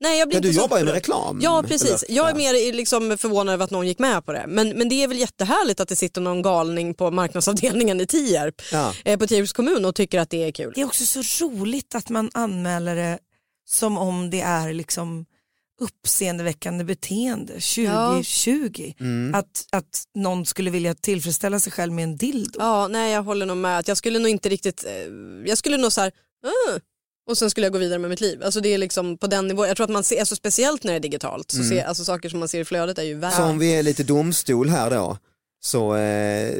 nej 0.00 0.18
jag 0.18 0.28
blir 0.28 0.36
Men 0.36 0.42
du 0.42 0.48
inte 0.48 0.56
så 0.60 0.64
jobbar 0.64 0.78
ju 0.78 0.84
med 0.84 0.94
reklam. 0.94 1.40
Ja 1.42 1.62
precis, 1.68 2.02
eller? 2.02 2.16
jag 2.16 2.26
är 2.26 2.30
Ja. 2.30 2.36
mer 2.36 2.72
liksom 2.72 3.18
förvånad 3.18 3.52
över 3.54 3.64
att 3.64 3.70
någon 3.70 3.86
gick 3.86 3.98
med 3.98 4.24
på 4.24 4.32
det. 4.32 4.44
Men, 4.48 4.68
men 4.68 4.88
det 4.88 4.94
är 5.02 5.08
väl 5.08 5.18
jättehärligt 5.18 5.80
att 5.80 5.88
det 5.88 5.96
sitter 5.96 6.20
någon 6.20 6.42
galning 6.42 6.94
på 6.94 7.10
marknadsavdelningen 7.10 8.00
i 8.00 8.06
Tierp, 8.06 8.54
Ja. 8.72 8.94
eh, 9.04 9.18
på 9.18 9.26
Tierps 9.26 9.52
kommun 9.52 9.84
och 9.84 9.94
tycker 9.94 10.20
att 10.20 10.30
det 10.30 10.44
är 10.44 10.52
kul. 10.52 10.72
Det 10.74 10.80
är 10.80 10.84
också 10.86 11.22
så 11.22 11.48
roligt 11.48 11.94
att 11.94 12.08
man 12.10 12.30
anmäler 12.34 12.96
det 12.96 13.18
som 13.68 13.98
om 13.98 14.30
det 14.30 14.40
är 14.40 14.72
liksom 14.72 15.26
uppseendeväckande 15.80 16.84
beteende 16.84 17.52
2020. 17.60 18.92
Mm. 19.00 19.34
Att, 19.34 19.66
att 19.72 20.04
någon 20.14 20.46
skulle 20.46 20.70
vilja 20.70 20.94
tillfredsställa 20.94 21.60
sig 21.60 21.72
själv 21.72 21.92
med 21.92 22.02
en 22.04 22.16
dildo. 22.16 22.58
Ja, 22.58 22.88
nej 22.88 23.12
jag 23.12 23.22
håller 23.22 23.46
nog 23.46 23.56
med. 23.56 23.78
Att 23.78 23.88
jag 23.88 23.96
skulle 23.96 24.18
nog 24.18 24.28
inte 24.30 24.48
riktigt, 24.48 24.84
eh, 24.84 24.92
jag 25.46 25.58
skulle 25.58 25.76
nog 25.76 25.92
så 25.92 26.00
här, 26.00 26.12
"Ah", 26.46 26.78
och 27.28 27.38
sen 27.38 27.50
skulle 27.50 27.66
jag 27.66 27.72
gå 27.72 27.78
vidare 27.78 27.98
med 27.98 28.10
mitt 28.10 28.20
liv. 28.20 28.42
Alltså 28.44 28.60
det 28.60 28.74
är 28.74 28.78
liksom 28.78 29.18
på 29.18 29.26
den 29.26 29.48
nivån. 29.48 29.68
Jag 29.68 29.76
tror 29.76 29.84
att 29.84 29.90
man 29.90 30.04
ser, 30.04 30.20
alltså 30.20 30.36
speciellt 30.36 30.84
när 30.84 30.92
det 30.92 30.98
är 30.98 31.00
digitalt, 31.00 31.50
så 31.50 31.62
ser, 31.62 31.84
alltså 31.84 32.04
saker 32.04 32.28
som 32.28 32.38
man 32.38 32.48
ser 32.48 32.60
i 32.60 32.64
flödet 32.64 32.98
är 32.98 33.02
ju 33.02 33.14
värre. 33.14 33.32
Så 33.32 33.42
om 33.42 33.58
vi 33.58 33.74
är 33.74 33.82
lite 33.82 34.02
domstol 34.02 34.68
här 34.68 34.90
då, 34.90 35.18
så 35.60 35.96
eh, 35.96 36.54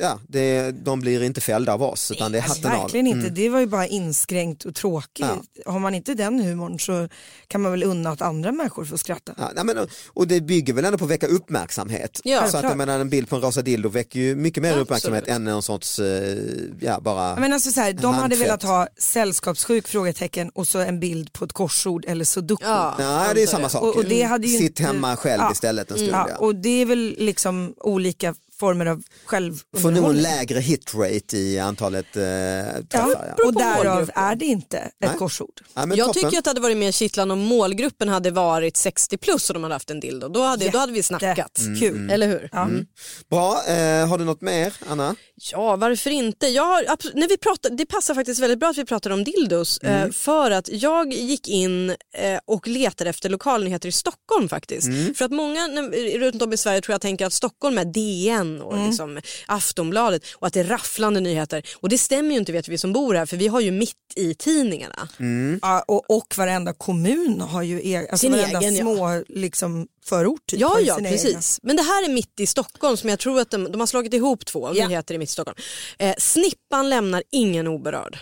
ja, 0.00 0.20
det, 0.28 0.70
de 0.70 1.00
blir 1.00 1.22
inte 1.22 1.40
fällda 1.40 1.72
av 1.74 1.82
oss 1.82 2.10
utan 2.10 2.32
det 2.32 2.38
är 2.38 2.42
Alltså, 2.42 2.58
hatten 2.58 2.72
av. 2.72 2.82
verkligen 2.82 3.06
inte, 3.06 3.28
det 3.30 3.48
var 3.48 3.60
ju 3.60 3.66
bara 3.66 3.86
inskränkt 3.86 4.64
och 4.64 4.74
tråkigt. 4.74 5.26
Har 5.66 5.78
man 5.78 5.94
inte 5.94 6.14
den 6.14 6.40
humorn 6.40 6.78
så 6.80 7.08
kan 7.48 7.60
man 7.60 7.72
väl 7.72 7.82
unna 7.82 8.10
att 8.10 8.22
andra 8.22 8.52
människor 8.52 8.84
får 8.84 8.96
skratta. 8.96 9.34
Ja, 9.38 9.50
nej, 9.54 9.64
men, 9.64 9.88
och 10.06 10.26
det 10.26 10.40
bygger 10.40 10.72
väl 10.74 10.84
ändå 10.84 10.98
på 10.98 11.04
att 11.04 11.10
väcka 11.10 11.26
uppmärksamhet. 11.26 12.20
Ja, 12.24 12.48
så 12.48 12.56
att 12.56 12.62
jag 12.64 12.76
menar, 12.76 12.98
en 13.00 13.10
bild 13.10 13.28
på 13.28 13.36
en 13.36 13.42
rosa 13.42 13.62
dildo 13.62 13.88
väcker 13.88 14.20
ju 14.20 14.34
mycket 14.36 14.62
mer 14.62 14.68
Absolut. 14.70 14.86
uppmärksamhet 14.86 15.28
än 15.28 15.44
någon 15.44 15.62
sorts, 15.62 15.98
eh, 15.98 16.36
ja 16.80 17.00
bara, 17.00 17.36
Men 17.36 17.52
alltså 17.52 17.70
så 17.70 17.80
här, 17.80 17.92
de 17.92 18.04
hade 18.04 18.16
handtvätt. 18.20 18.40
velat 18.40 18.62
ha 18.62 18.88
sällskapssjuk 18.98 19.88
frågetecken 19.88 20.48
och 20.54 20.66
så 20.68 20.78
en 20.78 21.00
bild 21.00 21.32
på 21.32 21.44
ett 21.44 21.52
korsord 21.52 22.04
eller 22.08 22.24
sudoku. 22.24 22.64
Ja, 22.66 22.94
nej 22.98 23.30
det 23.34 23.42
är 23.42 23.46
samma 23.46 23.68
sak. 23.68 23.82
Och, 23.82 23.96
och 23.96 24.04
det 24.04 24.22
hade 24.22 24.46
ju 24.46 24.58
Sitt 24.58 24.62
inte... 24.70 24.82
hemma 24.82 25.16
själv 25.16 25.42
Ja. 25.42 25.52
istället 25.52 25.90
en 25.90 25.96
stund. 25.96 26.10
Ja, 26.12 26.26
Ja, 26.30 26.36
och 26.36 26.54
det 26.54 26.82
är 26.82 26.86
väl 26.86 27.14
liksom 27.18 27.74
olika 27.80 28.34
former 28.62 28.86
av 28.86 28.96
Får 28.96 29.40
nog 29.40 29.50
en 29.52 29.58
självunderhållning. 29.72 30.22
lägre 30.22 30.58
hitrate 30.60 31.36
i 31.36 31.58
antalet 31.58 32.16
eh, 32.16 32.22
träffar. 32.22 32.84
Ja. 32.92 33.34
Ja, 33.38 33.46
och 33.46 33.54
därav 33.54 34.10
är 34.14 34.34
det 34.36 34.44
inte 34.44 34.78
ett 34.78 34.92
Nej. 35.00 35.10
korsord. 35.18 35.48
Ja, 35.74 35.86
men 35.86 35.98
jag 35.98 36.06
toppen. 36.06 36.22
tycker 36.22 36.38
att 36.38 36.44
det 36.44 36.50
hade 36.50 36.60
varit 36.60 36.76
mer 36.76 36.92
kittlande 36.92 37.32
om 37.34 37.40
målgruppen 37.40 38.08
hade 38.08 38.30
varit 38.30 38.76
60 38.76 39.16
plus 39.16 39.50
och 39.50 39.54
de 39.54 39.62
hade 39.62 39.74
haft 39.74 39.90
en 39.90 40.00
dildo. 40.00 40.28
Då 40.28 40.42
hade, 40.42 40.68
då 40.70 40.78
hade 40.78 40.92
vi 40.92 41.02
snackat. 41.02 41.58
Mm, 41.58 41.80
Kul. 41.80 42.10
Eller 42.10 42.26
hur? 42.28 42.48
Ja. 42.52 42.68
Bra, 43.30 43.62
eh, 43.68 44.08
har 44.08 44.18
du 44.18 44.24
något 44.24 44.40
mer 44.40 44.72
Anna? 44.88 45.16
Ja, 45.52 45.76
varför 45.76 46.10
inte? 46.10 46.46
Jag 46.46 46.62
har, 46.64 46.84
när 47.18 47.28
vi 47.28 47.36
pratar, 47.36 47.70
det 47.70 47.86
passar 47.86 48.14
faktiskt 48.14 48.40
väldigt 48.40 48.58
bra 48.58 48.68
att 48.68 48.78
vi 48.78 48.84
pratar 48.84 49.10
om 49.10 49.24
dildos 49.24 49.78
eh, 49.78 50.10
för 50.10 50.50
att 50.50 50.68
jag 50.72 51.12
gick 51.12 51.48
in 51.48 51.90
eh, 51.90 51.96
och 52.46 52.68
letade 52.68 53.10
efter 53.10 53.28
lokalnyheter 53.28 53.88
i 53.88 53.92
Stockholm 53.92 54.48
faktiskt. 54.48 54.88
För 55.18 55.24
att 55.24 55.30
många 55.30 55.66
när- 55.66 56.18
runt 56.18 56.42
om 56.42 56.52
i 56.52 56.56
Sverige 56.56 56.80
tror 56.80 56.92
jag 56.94 57.00
tänker 57.00 57.26
att 57.26 57.32
Stockholm 57.32 57.78
är 57.78 57.84
DN 57.84 58.51
och 58.60 58.86
liksom 58.86 59.20
Aftonbladet 59.46 60.22
och 60.34 60.46
att 60.46 60.52
det 60.52 60.60
är 60.60 60.64
rafflande 60.64 61.20
nyheter. 61.20 61.62
Och 61.76 61.88
det 61.88 61.98
stämmer 61.98 62.30
ju 62.30 62.36
inte 62.38 62.52
vet 62.52 62.68
vi 62.68 62.78
som 62.78 62.92
bor 62.92 63.14
här 63.14 63.26
för 63.26 63.36
vi 63.36 63.48
har 63.48 63.60
ju 63.60 63.70
mitt 63.70 63.96
i 64.16 64.34
tidningarna. 64.34 65.08
Ja, 65.62 65.84
och, 65.88 66.10
och 66.16 66.34
varenda 66.38 66.72
kommun 66.72 67.40
har 67.40 67.62
ju 67.62 67.88
er, 67.88 68.00
alltså 68.00 68.16
Sin 68.16 68.32
varenda 68.32 68.60
egen, 68.60 68.74
ja. 68.76 68.80
små 68.82 69.24
liksom, 69.28 69.86
förort. 70.04 70.46
Typ, 70.46 70.60
Ja, 70.60 70.80
ja 70.80 70.96
precis. 70.96 71.24
egna. 71.26 71.40
Men 71.62 71.76
det 71.76 71.82
här 71.82 72.04
är 72.04 72.12
mitt 72.12 72.40
i 72.40 72.46
Stockholm 72.46 72.96
som 72.96 73.10
jag 73.10 73.18
tror 73.18 73.40
att 73.40 73.50
de, 73.50 73.72
de 73.72 73.80
har 73.80 73.86
slagit 73.86 74.14
ihop 74.14 74.46
två 74.46 74.70
Ja. 74.74 74.88
nyheter 74.88 75.14
i 75.14 75.18
mitt 75.18 75.28
i 75.28 75.32
Stockholm. 75.32 75.56
Eh, 75.98 76.14
snippan 76.18 76.90
lämnar 76.90 77.22
ingen 77.30 77.66
oberörd. 77.68 78.18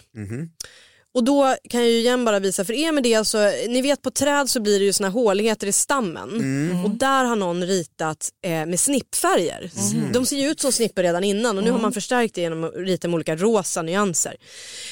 Och 1.14 1.24
då 1.24 1.56
kan 1.70 1.80
jag 1.80 1.90
ju 1.90 1.98
igen 1.98 2.24
bara 2.24 2.38
visa 2.38 2.64
för 2.64 2.72
er 2.72 2.92
med 2.92 3.02
det, 3.02 3.14
alltså, 3.14 3.38
ni 3.68 3.82
vet 3.82 4.02
på 4.02 4.10
träd 4.10 4.50
så 4.50 4.60
blir 4.60 4.78
det 4.78 4.84
ju 4.84 4.92
såna 4.92 5.08
håligheter 5.08 5.66
i 5.66 5.72
stammen 5.72 6.30
Mm. 6.30 6.84
och 6.84 6.90
där 6.90 7.24
har 7.24 7.36
någon 7.36 7.64
ritat 7.66 8.28
eh, 8.44 8.50
med 8.50 8.80
snippfärger. 8.80 9.70
De 10.12 10.26
ser 10.26 10.36
ju 10.36 10.50
ut 10.50 10.60
som 10.60 10.72
snipper 10.72 11.02
redan 11.02 11.24
innan 11.24 11.58
och 11.58 11.64
nu 11.64 11.70
har 11.70 11.78
man 11.78 11.92
förstärkt 11.92 12.34
det 12.34 12.40
genom 12.40 12.64
att 12.64 12.74
rita 12.76 13.08
med 13.08 13.14
olika 13.14 13.36
rosa 13.36 13.82
nyanser. 13.82 14.36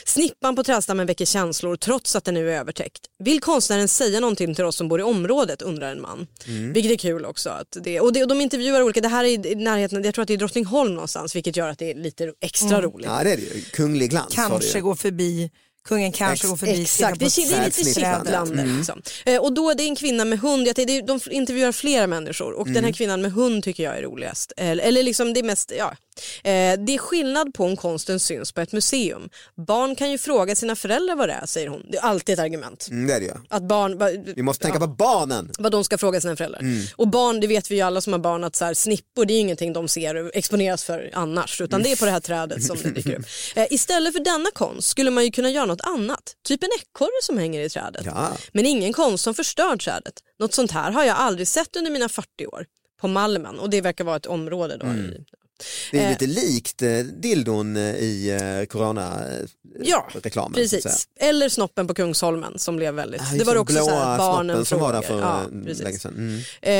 Snippan 0.07 0.57
på 0.57 0.64
trädstammen 0.64 1.07
väcker 1.07 1.24
känslor 1.24 1.76
trots 1.76 2.16
att 2.16 2.24
den 2.24 2.35
nu 2.35 2.50
är 2.52 2.59
övertäckt. 2.61 3.00
Vill 3.24 3.40
konstnären 3.40 3.88
säga 3.88 4.20
någonting 4.20 4.54
till 4.54 4.64
oss 4.64 4.76
som 4.76 4.88
bor 4.88 5.00
i 5.00 5.02
området 5.02 5.62
undrar 5.62 5.92
en 5.92 6.00
man. 6.00 6.26
Vilket 6.74 6.92
är 6.92 6.96
kul 6.96 7.24
också. 7.24 7.50
Att 7.50 7.76
det, 7.85 8.00
och, 8.00 8.12
det, 8.12 8.22
och 8.22 8.28
de 8.28 8.40
intervjuar 8.40 8.83
olika, 8.83 9.00
det 9.00 9.09
här 9.09 9.24
är 9.24 9.46
i 9.46 9.54
närheten, 9.54 10.04
jag 10.04 10.14
tror 10.14 10.22
att 10.22 10.28
det 10.28 10.35
är 10.35 10.38
Drottningholm 10.38 10.94
någonstans 10.94 11.37
vilket 11.37 11.57
gör 11.57 11.68
att 11.68 11.78
det 11.78 11.90
är 11.90 11.94
lite 11.94 12.33
extra 12.40 12.83
roligt. 12.83 13.07
Ja 13.07 13.24
det 13.24 13.33
är 13.33 13.37
det 13.37 13.42
ju, 13.42 13.61
kunglig 13.62 14.11
glans 14.11 14.35
Kanske 14.35 14.78
ju. 14.78 14.85
gå 14.85 14.96
förbi, 14.96 15.50
kungen 15.88 16.12
kanske 16.12 16.44
Ex- 16.46 16.51
går 16.51 16.57
förbi. 16.57 16.83
Exakt, 16.83 17.18
det, 17.18 17.24
är- 17.24 17.48
det 17.51 17.55
är 17.57 17.64
lite 17.64 17.85
kittlande. 17.85 18.61
Mm. 18.62 18.77
Liksom. 18.77 19.03
Eh, 19.27 19.40
och 19.42 19.53
då 19.53 19.74
det 19.74 19.83
är 19.83 19.88
en 19.88 19.96
kvinna 19.96 20.24
med 20.24 20.38
hund, 20.40 20.66
jag 20.68 20.77
tänkte, 20.77 21.01
de 21.01 21.20
intervjuar 21.31 21.72
flera 21.72 22.07
människor 22.07 22.53
och 22.53 22.66
Mm. 22.66 22.74
den 22.74 22.85
här 22.85 22.92
kvinnan 22.92 23.22
med 23.22 23.33
hund 23.33 23.64
tycker 23.64 23.83
jag 23.83 23.98
är 23.98 24.03
roligast. 24.03 24.53
Eller, 24.57 24.85
eller 24.85 25.03
liksom 25.03 25.33
det 25.35 25.40
är 25.40 25.44
mest, 25.44 25.72
ja. 25.79 25.94
Eh, 26.44 26.78
det 26.78 26.94
är 26.94 26.98
skillnad 26.98 27.54
på 27.54 27.64
om 27.64 27.76
konsten 27.76 28.20
syns 28.20 28.52
på 28.52 28.61
ett 28.61 28.72
museum. 28.72 29.28
Barn 29.66 29.96
kan 29.96 30.11
ju 30.11 30.18
fråga 30.18 30.54
sina 30.54 30.76
föräldrar 30.76 31.16
vad 31.16 31.28
det 31.28 31.33
är, 31.33 31.46
säger 31.46 31.68
hon. 31.68 31.87
Det 31.90 31.98
är 31.98 32.02
alltid 32.02 32.33
ett 32.33 32.38
argument. 32.38 32.88
Mm, 32.90 33.07
det 33.07 33.14
är 33.14 33.20
det 33.20 33.26
ju. 33.26 33.33
Att 33.48 33.62
barn, 33.62 33.98
va- 33.98 34.11
Vi 34.37 34.42
måste 34.42 34.62
tänka 34.64 34.78
ja, 34.81 34.87
på 34.87 34.92
barnen. 34.92 35.50
vad 35.59 35.72
de 35.72 35.85
ska 35.85 35.98
fråga 35.98 36.20
sina 36.20 36.37
föräldrar. 36.37 36.61
Mm. 36.61 36.85
Och 36.96 37.09
barn, 37.09 37.40
det 37.40 37.46
vet 37.46 37.70
vi 37.70 37.74
ju 37.74 37.81
alla 37.81 38.00
som 38.00 38.12
har 38.12 38.20
barn 38.20 38.44
att 38.44 38.57
så 38.57 38.64
här, 38.64 38.74
snippor 38.74 39.24
det 39.24 39.35
är 39.35 39.40
ingenting 39.40 39.72
de 39.72 39.88
ser 39.88 40.14
och 40.14 40.31
exponeras 40.35 40.85
för 40.85 41.11
annars 41.12 41.61
utan 41.61 41.83
det 41.83 41.92
är 41.92 41.96
på 41.96 42.04
det 42.04 42.11
här 42.11 42.20
trädet 42.20 42.64
som 42.64 42.76
det 42.83 42.90
dyker 42.90 43.18
upp. 43.18 43.26
Eh, 43.57 43.66
istället 43.70 44.12
för 44.12 44.20
denna 44.24 44.50
konst 44.54 44.88
skulle 44.88 45.11
man 45.11 45.24
ju 45.24 45.31
kunna 45.31 45.50
göra 45.50 45.66
något 45.66 45.81
annat. 45.81 46.22
Typ 46.48 46.62
en 46.62 46.68
ekorre 46.81 47.22
som 47.22 47.38
hänger 47.38 47.61
i 47.62 47.68
trädet. 47.68 48.02
Ja. 48.07 48.33
Men 48.52 48.66
ingen 48.66 48.92
konst 48.92 49.24
som 49.24 49.35
förstör 49.35 49.76
trädet. 49.76 50.14
Något 50.38 50.54
sånt 50.54 50.70
här 50.70 50.90
har 50.90 51.04
jag 51.04 51.16
aldrig 51.16 51.48
sett 51.48 51.76
under 51.76 51.90
mina 51.90 52.09
40 52.09 52.46
år 52.46 52.66
på 53.00 53.09
Malmen 53.09 53.59
och 53.59 53.70
det 53.70 53.81
verkar 53.81 54.04
vara 54.04 54.16
ett 54.16 54.26
område 54.26 54.76
då. 54.76 54.87
Mm. 54.87 55.11
I, 55.12 55.24
Det 55.90 55.99
är 55.99 56.05
Eh. 56.05 56.11
lite 56.11 56.27
likt 56.27 56.83
eh, 56.83 56.99
dildon 56.99 57.77
eh, 57.77 57.83
i 57.83 58.31
eh, 58.31 58.66
corona-reklamen. 58.66 59.53
ja, 59.85 60.51
precis. 60.55 61.09
Eller 61.21 61.49
snoppen 61.49 61.87
på 61.87 61.94
Kungsholmen 61.94 62.59
som 62.59 62.77
blev 62.77 62.94
väldigt, 62.94 63.21
Ah, 63.21 63.35
det 63.38 63.44
var 63.44 63.55
den 63.55 63.61
också 63.62 63.77
så 63.85 63.90
här, 63.90 64.18
barnen 64.18 64.64
som 64.64 64.81
var 64.81 64.92
där 64.92 65.03
för. 65.03 65.21
Ja, 65.21 65.42
länge 65.85 65.99
sedan. 65.99 66.14
Mm. 66.16 66.35
Eh, 66.62 66.73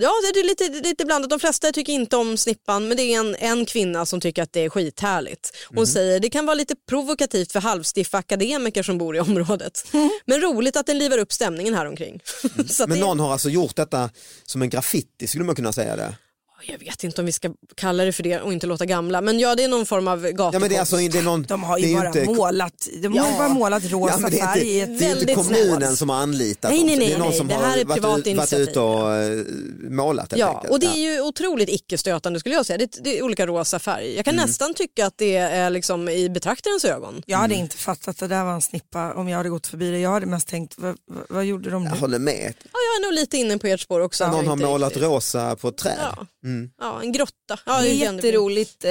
ja, 0.00 0.12
det 0.34 0.40
är 0.40 0.44
lite, 0.48 0.88
lite 0.88 1.04
blandat. 1.04 1.30
De 1.30 1.40
flesta 1.40 1.72
tycker 1.72 1.92
inte 1.92 2.16
om 2.16 2.36
snippan 2.36 2.88
men 2.88 2.96
det 2.96 3.02
är 3.02 3.18
en, 3.18 3.34
en 3.36 3.66
kvinna 3.66 4.06
som 4.06 4.20
tycker 4.20 4.42
att 4.42 4.52
det 4.52 4.60
är 4.60 4.68
skithärligt. 4.68 5.56
Hon 5.68 5.76
Mhm. 5.78 5.86
säger 5.86 6.20
det 6.20 6.30
kan 6.30 6.46
vara 6.46 6.54
lite 6.54 6.74
provokativt 6.88 7.52
för 7.52 7.60
halvstiffa 7.60 8.18
akademiker 8.18 8.82
som 8.82 8.98
bor 8.98 9.16
i 9.16 9.20
området. 9.20 9.86
Men 10.26 10.40
roligt 10.40 10.76
att 10.76 10.86
den 10.86 10.98
livar 10.98 11.18
upp 11.18 11.32
stämningen 11.32 11.74
här 11.74 11.86
omkring. 11.86 12.20
Men 12.78 12.88
det, 12.88 12.96
någon 13.00 13.20
har 13.20 13.32
alltså 13.32 13.48
gjort 13.48 13.76
detta 13.76 14.10
som 14.44 14.62
en 14.62 14.70
graffiti, 14.70 15.26
skulle 15.26 15.44
man 15.44 15.54
kunna 15.54 15.72
säga 15.72 15.96
det? 15.96 16.14
Jag 16.64 16.78
vet 16.78 17.04
inte 17.04 17.20
om 17.20 17.26
vi 17.26 17.32
ska 17.32 17.50
kalla 17.74 18.04
det 18.04 18.12
för 18.12 18.22
det 18.22 18.40
och 18.40 18.52
inte 18.52 18.66
låta 18.66 18.86
gamla 18.86 19.20
men 19.20 19.38
ja 19.38 19.54
det 19.54 19.64
är 19.64 19.68
någon 19.68 19.86
form 19.86 20.08
av 20.08 20.22
gatukonst. 20.22 20.52
Ja 20.54 20.58
men 20.58 20.68
det 20.68 20.76
är 20.76 20.80
alltså 20.80 20.96
det 20.96 21.18
är 21.18 21.22
någon, 21.22 21.42
De 21.42 21.62
har 21.62 21.78
det 21.78 21.84
är 21.86 21.88
ju 21.88 21.94
bara 21.96 22.06
inte, 22.06 22.24
målat, 22.24 22.88
de 23.02 23.18
har 23.18 23.26
ju 23.26 23.32
Ja. 23.32 23.38
bara 23.38 23.48
målat 23.48 23.84
rosa 23.90 24.12
Ja, 24.14 24.18
men 24.18 24.30
det 24.30 24.38
är 24.40 24.46
färg 24.46 24.78
inte, 24.78 24.92
det 25.04 25.10
är 25.10 25.20
inte 25.20 25.34
kommunen 25.34 25.76
snällt. 25.80 25.98
som 25.98 26.08
har 26.08 26.16
anlitat 26.16 26.70
Nej, 26.70 26.78
dem. 26.80 26.86
nej, 26.86 26.96
det 26.98 27.04
är 27.04 27.08
nej, 27.08 27.18
någon 27.18 27.28
nej, 27.28 27.38
som 27.38 27.48
det 27.48 27.54
här 27.54 27.60
har 27.62 27.76
är 27.76 27.84
varit, 27.84 28.02
privat 28.02 28.36
varit 28.52 28.68
ute 28.68 28.80
och 28.80 29.14
eh, 29.14 29.42
målat 29.90 30.30
helt 30.32 30.40
Ja, 30.40 30.54
enkelt. 30.54 30.70
och 30.72 30.80
det 30.80 30.86
är 30.86 30.96
ju 31.14 31.20
otroligt 31.20 31.68
icke-stötande 31.68 32.40
skulle 32.40 32.54
jag 32.54 32.66
säga. 32.66 32.78
Det, 32.78 32.98
det 33.04 33.18
är 33.18 33.22
olika 33.22 33.46
rosa 33.46 33.78
färger. 33.78 34.16
Jag 34.16 34.24
kan 34.24 34.34
Mm. 34.34 34.46
nästan 34.46 34.74
tycka 34.74 35.06
att 35.06 35.14
det 35.18 35.36
är 35.36 35.70
liksom 35.70 36.08
i 36.08 36.28
betraktarens 36.30 36.84
ögon. 36.84 37.22
Jag 37.26 37.38
hade 37.38 37.54
Mm. 37.54 37.64
inte 37.64 37.76
fattat 37.76 38.08
att 38.08 38.18
det 38.18 38.28
där 38.28 38.44
var 38.44 38.52
en 38.52 38.62
snippa 38.62 39.12
om 39.14 39.28
jag 39.28 39.36
hade 39.36 39.48
gått 39.48 39.66
förbi 39.66 39.90
det. 39.90 39.98
Jag 39.98 40.10
hade 40.10 40.26
mest 40.26 40.48
tänkt, 40.48 40.74
vad, 40.78 40.96
vad, 41.28 41.44
gjorde 41.44 41.70
de 41.70 41.84
nu? 41.84 41.90
Jag 41.90 41.96
håller 41.96 42.18
med. 42.18 42.54
Ja, 42.62 42.78
jag 42.94 43.02
är 43.02 43.06
nog 43.06 43.12
lite 43.14 43.36
inne 43.36 43.58
på 43.58 43.66
ert 43.66 43.80
spår 43.80 44.00
också. 44.00 44.26
Någon 44.28 44.46
har 44.46 44.56
målat 44.56 44.88
riktigt- 44.92 45.02
rosa 45.08 45.56
på 45.56 45.68
ett 45.68 45.76
träd. 45.76 45.98
Ja. 46.16 46.26
Mm. 46.46 46.70
ja, 46.80 47.02
en 47.02 47.12
grotta. 47.12 47.58
Ja, 47.66 47.80
det 47.80 47.88
är 47.88 47.94
jätteroligt 47.94 48.84
eh, 48.84 48.90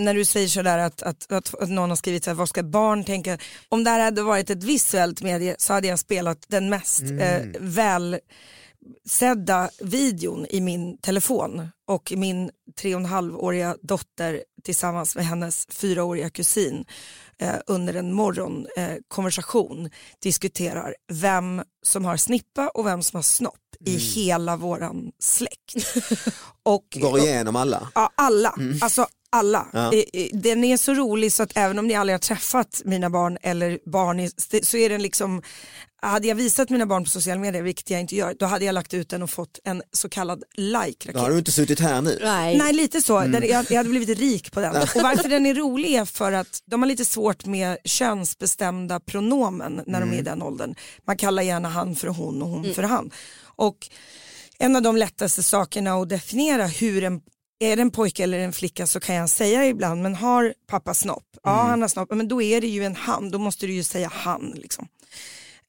när 0.00 0.14
du 0.14 0.24
säger 0.24 0.48
sådär 0.48 0.78
att, 0.78 1.02
att, 1.02 1.32
att, 1.32 1.54
att 1.54 1.68
någon 1.68 1.88
har 1.88 1.96
skrivit 1.96 2.24
så 2.24 2.30
här, 2.30 2.34
vad 2.34 2.48
ska 2.48 2.62
barn 2.62 3.04
tänka? 3.04 3.38
Om 3.68 3.84
det 3.84 3.90
här 3.90 4.00
hade 4.00 4.22
varit 4.22 4.50
ett 4.50 4.64
visuellt 4.64 5.22
medie 5.22 5.56
så 5.58 5.72
hade 5.72 5.88
jag 5.88 5.98
spelat 5.98 6.44
den 6.48 6.68
mest 6.68 7.02
eh, 7.02 7.40
väl 7.60 8.18
sedda 9.04 9.70
videon 9.80 10.46
i 10.50 10.60
min 10.60 10.98
telefon 10.98 11.68
och 11.86 12.12
min 12.16 12.50
tre 12.80 12.94
och 12.94 13.00
en 13.00 13.06
halvåriga 13.06 13.76
dotter 13.82 14.44
tillsammans 14.64 15.16
med 15.16 15.26
hennes 15.26 15.66
fyraåriga 15.70 16.30
kusin 16.30 16.84
eh, 17.38 17.54
under 17.66 17.94
en 17.94 18.12
morgonkonversation 18.12 19.86
eh, 19.86 19.92
diskuterar 20.22 20.94
vem 21.12 21.62
som 21.82 22.04
har 22.04 22.16
snippa 22.16 22.68
och 22.68 22.86
vem 22.86 23.02
som 23.02 23.16
har 23.16 23.22
snopp 23.22 23.54
i 23.84 23.96
hela 23.96 24.56
våran 24.56 25.12
släkt. 25.18 25.74
och, 26.62 26.86
Går 27.00 27.18
igenom 27.18 27.56
alla. 27.56 27.88
Ja, 27.94 28.10
alla. 28.14 28.54
Alltså 28.80 29.06
alla. 29.30 29.66
Ja. 29.72 29.92
Den 30.32 30.64
är 30.64 30.76
så 30.76 30.94
rolig 30.94 31.32
så 31.32 31.42
att 31.42 31.52
även 31.54 31.78
om 31.78 31.86
ni 31.86 31.94
aldrig 31.94 32.14
har 32.14 32.18
träffat 32.18 32.82
mina 32.84 33.10
barn 33.10 33.38
eller 33.42 33.78
barn 33.90 34.30
så 34.62 34.76
är 34.76 34.88
den 34.88 35.02
liksom, 35.02 35.42
hade 36.02 36.28
jag 36.28 36.34
visat 36.34 36.70
mina 36.70 36.86
barn 36.86 37.04
på 37.04 37.10
sociala 37.10 37.40
medier, 37.40 37.62
vilket 37.62 37.90
jag 37.90 38.00
inte 38.00 38.14
gör, 38.16 38.34
då 38.38 38.46
hade 38.46 38.64
jag 38.64 38.72
lagt 38.72 38.94
ut 38.94 39.08
den 39.08 39.22
och 39.22 39.30
fått 39.30 39.58
en 39.64 39.82
så 39.92 40.08
kallad 40.08 40.38
Då 40.56 40.62
har 40.62 40.86
like-raket. 40.86 41.30
du 41.32 41.38
inte 41.38 41.52
suttit 41.52 41.80
här 41.80 42.00
nu. 42.02 42.18
Nej. 42.22 42.58
Nej 42.58 42.72
lite 42.72 43.02
så, 43.02 43.20
Den- 43.20 43.48
jag, 43.48 43.66
jag 43.70 43.76
hade 43.76 43.88
blivit 43.88 44.18
rik 44.18 44.52
på 44.52 44.60
den. 44.60 44.70
Och 44.76 44.88
varför 45.02 45.28
den 45.28 45.46
är 45.46 45.54
rolig 45.54 45.94
är 45.94 46.04
för 46.04 46.32
att 46.32 46.58
de 46.66 46.82
har 46.82 46.88
lite 46.88 47.04
svårt 47.04 47.46
med 47.46 47.78
könsbestämda 47.84 49.00
pronomen 49.00 49.80
när 49.86 50.00
de 50.00 50.12
är 50.12 50.18
i 50.18 50.22
den 50.22 50.42
åldern. 50.42 50.74
Man 51.06 51.16
kallar 51.16 51.42
gärna 51.42 51.68
han 51.68 51.96
för 51.96 52.08
hon 52.08 52.42
och 52.42 52.48
hon 52.48 52.74
för 52.74 52.82
han. 52.82 53.10
Och 53.56 53.76
en 54.58 54.76
av 54.76 54.82
de 54.82 54.96
lättaste 54.96 55.42
sakerna 55.42 55.94
att 55.94 56.08
definiera 56.08 56.66
hur 56.66 57.04
en 57.04 57.20
är 57.58 57.76
det 57.76 57.82
en 57.82 57.90
pojke 57.90 58.22
eller 58.22 58.38
en 58.38 58.52
flicka 58.52 58.86
så 58.86 59.00
kan 59.00 59.14
jag 59.14 59.30
säga 59.30 59.66
ibland, 59.66 60.02
men 60.02 60.14
har 60.14 60.54
pappa 60.66 60.94
snopp? 60.94 61.36
Ja, 61.42 61.50
han 61.50 61.82
har 61.82 61.88
snopp, 61.88 62.10
men 62.10 62.28
då 62.28 62.42
är 62.42 62.60
det 62.60 62.66
ju 62.66 62.84
en 62.84 62.96
han, 62.96 63.30
då 63.30 63.38
måste 63.38 63.66
du 63.66 63.72
ju 63.72 63.82
säga 63.84 64.10
han. 64.14 64.52
Liksom. 64.56 64.88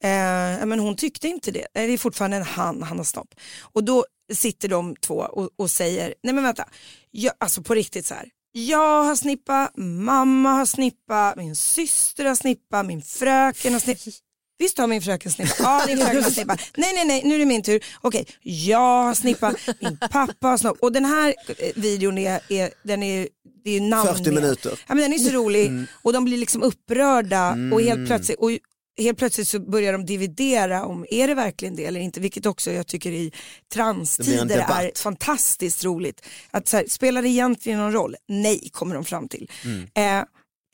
Eh, 0.02 0.66
men 0.66 0.78
hon 0.78 0.96
tyckte 0.96 1.28
inte 1.28 1.50
det, 1.50 1.66
det 1.72 1.80
är 1.80 1.98
fortfarande 1.98 2.36
en 2.36 2.42
han, 2.42 2.82
han 2.82 2.98
har 2.98 3.04
snopp. 3.04 3.34
Och 3.60 3.84
då 3.84 4.04
sitter 4.32 4.68
de 4.68 4.96
två 4.96 5.14
och, 5.14 5.50
och 5.56 5.70
säger, 5.70 6.14
nej 6.22 6.34
men 6.34 6.44
vänta, 6.44 6.68
jag, 7.10 7.32
alltså 7.40 7.62
på 7.62 7.74
riktigt 7.74 8.06
så 8.06 8.14
här. 8.14 8.28
Jag 8.52 9.04
har 9.04 9.16
snippa, 9.16 9.70
mamma 9.76 10.52
har 10.52 10.66
snippa, 10.66 11.34
min 11.36 11.56
syster 11.56 12.24
har 12.24 12.34
snippa, 12.34 12.82
min 12.82 13.02
fröken 13.02 13.72
har 13.72 13.80
snippa. 13.80 14.10
Visst 14.58 14.78
har 14.78 14.86
min 14.86 15.02
fröken 15.02 15.32
snippa? 15.32 15.54
Ja, 15.58 15.86
din 15.86 15.98
fröken 16.04 16.22
har 16.22 16.30
snippa. 16.30 16.56
Nej, 16.76 16.92
nej, 16.94 17.04
nej, 17.06 17.22
nu 17.24 17.34
är 17.34 17.38
det 17.38 17.44
min 17.46 17.62
tur. 17.62 17.84
Okej, 18.00 18.26
jag 18.42 18.78
har 19.04 19.14
snippa, 19.14 19.54
min 19.80 19.96
pappa 20.10 20.46
har 20.48 20.58
snopp. 20.58 20.78
Och 20.80 20.92
den 20.92 21.04
här 21.04 21.34
eh, 21.58 21.70
videon 21.74 22.18
är, 22.18 22.40
är, 22.48 22.70
den 22.82 23.02
är, 23.02 23.28
det 23.64 23.70
är 23.70 23.80
namn 23.80 24.08
40 24.08 24.22
med. 24.22 24.34
minuter. 24.42 24.70
Ja, 24.88 24.94
men 24.94 24.98
den 24.98 25.12
är 25.12 25.18
så 25.18 25.30
rolig 25.30 25.70
och 26.02 26.12
de 26.12 26.24
blir 26.24 26.38
liksom 26.38 26.62
upprörda 26.62 27.50
och 27.72 27.80
helt 27.80 27.94
Mm. 27.98 28.06
plötsligt, 28.06 28.38
och 28.38 28.50
helt 28.98 29.18
plötsligt 29.18 29.48
så 29.48 29.60
börjar 29.60 29.92
de 29.92 30.06
dividera 30.06 30.84
om 30.84 31.06
är 31.10 31.28
det 31.28 31.34
verkligen 31.34 31.76
det 31.76 31.84
eller 31.84 32.00
inte, 32.00 32.20
vilket 32.20 32.46
också 32.46 32.70
jag 32.72 32.86
tycker 32.86 33.10
i 33.12 33.32
transtider 33.74 34.58
är 34.58 34.98
fantastiskt 35.02 35.84
roligt. 35.84 36.26
Att 36.50 36.68
så 36.68 36.76
här, 36.76 36.84
spelar 36.88 37.22
det 37.22 37.28
egentligen 37.28 37.78
någon 37.78 37.92
roll? 37.92 38.16
Nej, 38.28 38.68
kommer 38.72 38.94
de 38.94 39.04
fram 39.04 39.28
till. 39.28 39.50
Mm. 39.64 40.20
Eh, 40.20 40.24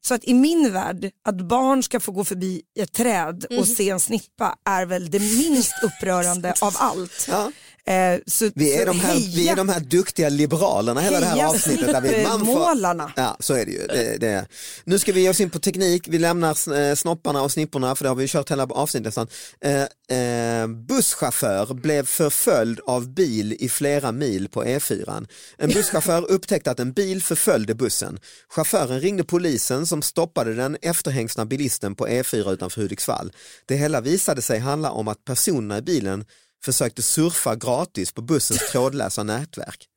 så 0.06 0.14
att 0.14 0.24
i 0.24 0.34
min 0.34 0.72
värld, 0.72 1.10
att 1.24 1.36
barn 1.36 1.82
ska 1.82 2.00
få 2.00 2.12
gå 2.12 2.24
förbi 2.24 2.62
ett 2.78 2.92
träd 2.92 3.46
Mm. 3.50 3.60
och 3.60 3.68
se 3.68 3.90
en 3.90 4.00
snippa 4.00 4.56
är 4.64 4.86
väl 4.86 5.10
det 5.10 5.18
minst 5.18 5.72
upprörande 5.82 6.54
av 6.60 6.74
allt. 6.78 7.26
Ja. 7.28 7.52
Eh, 7.86 8.20
så, 8.26 8.50
Vi 8.54 8.74
är, 8.74 8.78
så 8.78 8.84
de 8.84 9.00
här, 9.00 9.14
vi 9.14 9.48
är 9.48 9.56
de 9.56 9.68
här 9.68 9.80
duktiga 9.80 10.28
liberalerna 10.28 11.00
hela 11.00 11.20
det 11.20 11.26
här 11.26 11.46
avsnittet. 11.46 11.92
Där 11.92 12.00
vi, 12.00 12.22
man 12.22 12.46
får, 12.46 13.12
ja, 13.16 13.36
så 13.40 13.54
är 13.54 13.66
det 13.66 13.72
ju. 13.72 13.86
Det, 13.86 14.16
det. 14.20 14.46
Nu 14.84 14.98
ska 14.98 15.12
vi 15.12 15.20
ge 15.20 15.28
oss 15.28 15.40
in 15.40 15.50
på 15.50 15.58
teknik, 15.58 16.08
vi 16.08 16.18
lämnar 16.18 16.78
eh, 16.78 16.94
snopparna 16.94 17.42
och 17.42 17.52
snipporna 17.52 17.94
för 17.94 18.04
det 18.04 18.08
har 18.08 18.16
vi 18.16 18.28
kört 18.28 18.50
hela 18.50 18.64
avsnittet 18.64 19.04
nästan. 19.04 19.26
Eh, 19.60 20.18
eh, 20.18 20.66
busschaufför 20.66 21.74
blev 21.74 22.06
förföljd 22.06 22.80
av 22.86 23.08
bil 23.08 23.56
i 23.60 23.68
flera 23.68 24.12
mil 24.12 24.48
på 24.48 24.64
E4. 24.64 25.26
En 25.58 25.70
busschaufför 25.70 26.22
upptäckte 26.30 26.70
att 26.70 26.80
en 26.80 26.92
bil 26.92 27.22
förföljde 27.22 27.74
bussen. 27.74 28.18
Chauffören 28.48 29.00
ringde 29.00 29.24
polisen 29.24 29.86
som 29.86 30.02
stoppade 30.02 30.54
den 30.54 30.76
efterhängsna 30.82 31.46
bilisten 31.46 31.94
på 31.94 32.06
E4 32.06 32.52
utanför 32.52 32.80
Hudiksvall. 32.80 33.32
Det 33.66 33.76
hela 33.76 34.00
visade 34.00 34.42
sig 34.42 34.58
handla 34.58 34.90
om 34.90 35.08
att 35.08 35.24
personerna 35.24 35.78
i 35.78 35.82
bilen 35.82 36.24
försökte 36.64 37.02
surfa 37.02 37.56
gratis 37.56 38.12
på 38.12 38.22
bussens 38.22 38.70
trådlösa 38.72 39.22
nätverk. 39.22 39.88